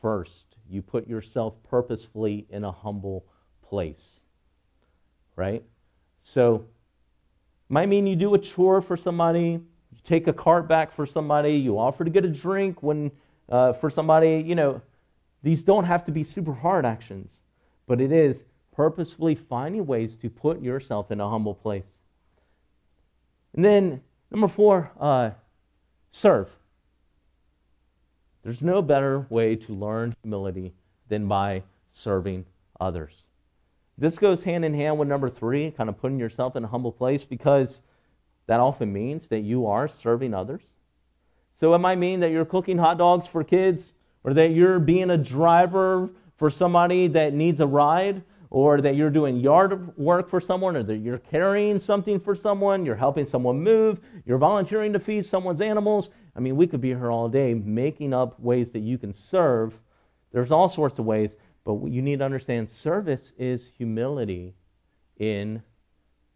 first. 0.00 0.56
You 0.70 0.80
put 0.80 1.06
yourself 1.06 1.54
purposefully 1.68 2.46
in 2.48 2.64
a 2.64 2.72
humble 2.72 3.26
place. 3.62 4.20
Right? 5.36 5.62
So, 6.22 6.64
might 7.68 7.90
mean 7.90 8.06
you 8.06 8.16
do 8.16 8.34
a 8.34 8.38
chore 8.38 8.80
for 8.80 8.96
somebody, 8.96 9.60
take 10.04 10.26
a 10.26 10.32
cart 10.32 10.68
back 10.68 10.94
for 10.94 11.06
somebody, 11.06 11.52
you 11.52 11.78
offer 11.78 12.04
to 12.04 12.10
get 12.10 12.24
a 12.24 12.28
drink 12.28 12.82
when 12.82 13.10
uh, 13.48 13.72
for 13.74 13.90
somebody, 13.90 14.42
you 14.46 14.54
know, 14.54 14.80
these 15.42 15.62
don't 15.62 15.84
have 15.84 16.04
to 16.04 16.12
be 16.12 16.24
super 16.24 16.52
hard 16.52 16.86
actions, 16.86 17.40
but 17.86 18.00
it 18.00 18.12
is 18.12 18.44
purposefully 18.74 19.34
finding 19.34 19.86
ways 19.86 20.14
to 20.16 20.30
put 20.30 20.62
yourself 20.62 21.10
in 21.10 21.20
a 21.20 21.28
humble 21.28 21.54
place. 21.54 21.98
And 23.54 23.64
then, 23.64 24.00
number 24.30 24.48
four, 24.48 24.90
uh, 24.98 25.30
serve. 26.10 26.48
There's 28.42 28.62
no 28.62 28.82
better 28.82 29.26
way 29.28 29.56
to 29.56 29.72
learn 29.72 30.14
humility 30.22 30.72
than 31.08 31.28
by 31.28 31.62
serving 31.92 32.44
others. 32.80 33.24
This 33.98 34.18
goes 34.18 34.42
hand 34.42 34.64
in 34.64 34.74
hand 34.74 34.98
with 34.98 35.08
number 35.08 35.28
three, 35.28 35.70
kind 35.70 35.90
of 35.90 36.00
putting 36.00 36.18
yourself 36.18 36.56
in 36.56 36.64
a 36.64 36.68
humble 36.68 36.92
place, 36.92 37.24
because 37.24 37.82
that 38.46 38.60
often 38.60 38.92
means 38.92 39.28
that 39.28 39.40
you 39.40 39.66
are 39.66 39.88
serving 39.88 40.34
others. 40.34 40.62
So 41.52 41.74
it 41.74 41.78
might 41.78 41.98
mean 41.98 42.20
that 42.20 42.30
you're 42.30 42.44
cooking 42.44 42.78
hot 42.78 42.98
dogs 42.98 43.28
for 43.28 43.44
kids 43.44 43.92
or 44.24 44.34
that 44.34 44.52
you're 44.52 44.78
being 44.78 45.10
a 45.10 45.18
driver 45.18 46.10
for 46.36 46.50
somebody 46.50 47.08
that 47.08 47.34
needs 47.34 47.60
a 47.60 47.66
ride, 47.66 48.22
or 48.50 48.80
that 48.80 48.96
you're 48.96 49.10
doing 49.10 49.36
yard 49.36 49.96
work 49.96 50.28
for 50.28 50.40
someone, 50.40 50.76
or 50.76 50.82
that 50.82 50.98
you're 50.98 51.18
carrying 51.18 51.78
something 51.78 52.20
for 52.20 52.34
someone, 52.34 52.84
you're 52.84 52.96
helping 52.96 53.24
someone 53.24 53.62
move, 53.62 54.00
you're 54.26 54.38
volunteering 54.38 54.92
to 54.92 54.98
feed 54.98 55.24
someone's 55.24 55.60
animals. 55.60 56.10
I 56.36 56.40
mean, 56.40 56.56
we 56.56 56.66
could 56.66 56.80
be 56.80 56.88
here 56.88 57.10
all 57.10 57.28
day 57.28 57.54
making 57.54 58.12
up 58.12 58.38
ways 58.40 58.72
that 58.72 58.80
you 58.80 58.98
can 58.98 59.12
serve. 59.12 59.72
There's 60.32 60.52
all 60.52 60.68
sorts 60.68 60.98
of 60.98 61.04
ways, 61.04 61.36
but 61.64 61.74
you 61.86 62.02
need 62.02 62.18
to 62.18 62.24
understand 62.24 62.70
service 62.70 63.32
is 63.38 63.70
humility 63.78 64.54
in 65.18 65.62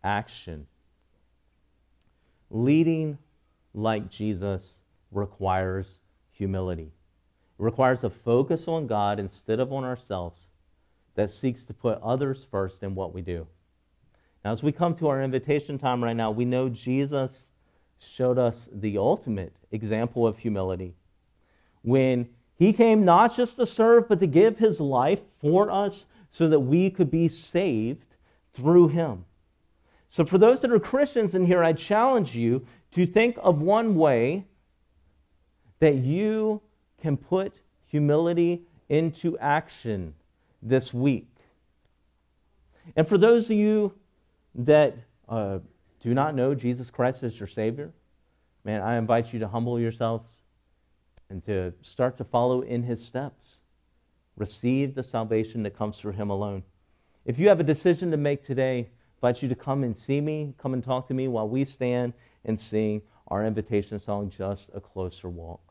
action. 0.03 0.67
Leading 2.51 3.19
like 3.75 4.09
Jesus 4.11 4.81
requires 5.11 5.87
humility. 6.31 6.93
It 7.59 7.63
requires 7.63 8.05
a 8.05 8.11
focus 8.11 8.69
on 8.69 8.87
God 8.87 9.19
instead 9.19 9.61
of 9.61 9.73
on 9.73 9.85
ourselves 9.85 10.41
that 11.15 11.31
seeks 11.31 11.65
to 11.65 11.75
put 11.75 12.01
others 12.03 12.47
first 12.51 12.83
in 12.83 12.95
what 12.95 13.15
we 13.15 13.23
do. 13.23 13.47
Now, 14.45 14.53
as 14.53 14.63
we 14.63 14.71
come 14.71 14.95
to 14.97 15.09
our 15.09 15.23
invitation 15.23 15.79
time 15.79 16.05
right 16.05 16.17
now, 16.17 16.31
we 16.31 16.45
know 16.45 16.69
Jesus 16.69 17.47
showed 17.99 18.39
us 18.39 18.69
the 18.73 18.99
ultimate 18.99 19.57
example 19.73 20.27
of 20.27 20.39
humility 20.39 20.95
when 21.83 22.29
he 22.57 22.73
came 22.73 23.05
not 23.05 23.35
just 23.35 23.57
to 23.57 23.67
serve, 23.67 24.09
but 24.09 24.21
to 24.21 24.27
give 24.27 24.59
his 24.59 24.81
life 24.81 25.21
for 25.41 25.71
us 25.71 26.07
so 26.31 26.49
that 26.49 26.61
we 26.61 26.91
could 26.91 27.11
be 27.11 27.29
saved 27.29 28.15
through 28.55 28.89
him. 28.89 29.25
So, 30.17 30.25
for 30.25 30.39
those 30.39 30.63
that 30.63 30.73
are 30.73 30.81
Christians 30.81 31.35
in 31.35 31.45
here, 31.45 31.63
I 31.63 31.75
challenge 31.75 32.35
you 32.35 32.67
to 32.93 33.07
think 33.07 33.37
of 33.39 33.61
one 33.61 33.97
way 33.97 34.47
that 35.79 35.97
you 35.97 36.63
can 37.03 37.19
put 37.19 37.53
humility 37.85 38.63
into 38.89 39.37
action 39.37 40.15
this 40.63 40.95
week. 40.95 41.29
And 42.97 43.07
for 43.07 43.19
those 43.19 43.51
of 43.51 43.59
you 43.59 43.93
that 44.55 44.97
uh, 45.29 45.59
do 46.01 46.15
not 46.15 46.35
know 46.35 46.55
Jesus 46.55 46.89
Christ 46.89 47.23
as 47.23 47.39
your 47.39 47.47
Savior, 47.47 47.93
man, 48.65 48.81
I 48.81 48.97
invite 48.97 49.35
you 49.35 49.41
to 49.41 49.49
humble 49.49 49.79
yourselves 49.79 50.31
and 51.29 51.45
to 51.45 51.75
start 51.83 52.17
to 52.17 52.25
follow 52.25 52.63
in 52.63 52.83
His 52.83 53.05
steps. 53.05 53.57
Receive 54.39 54.95
the 54.95 55.03
salvation 55.03 55.63
that 55.65 55.77
comes 55.77 55.99
through 55.99 56.13
Him 56.13 56.31
alone. 56.31 56.63
If 57.27 57.39
you 57.39 57.49
have 57.49 57.61
a 57.61 57.65
decision 57.65 58.13
to 58.13 58.17
make 58.17 58.43
today, 58.43 58.89
Invite 59.17 59.43
you 59.43 59.49
to 59.49 59.55
come 59.55 59.83
and 59.83 59.97
see 59.97 60.21
me, 60.21 60.55
come 60.59 60.75
and 60.75 60.85
talk 60.85 61.09
to 61.09 61.15
me 61.15 61.27
while 61.27 61.49
we 61.49 61.65
stand 61.65 62.13
and 62.45 62.61
sing 62.61 63.01
our 63.29 63.45
invitation 63.45 63.99
song, 64.01 64.31
Just 64.31 64.71
a 64.75 64.81
Closer 64.81 65.29
Walk. 65.29 65.66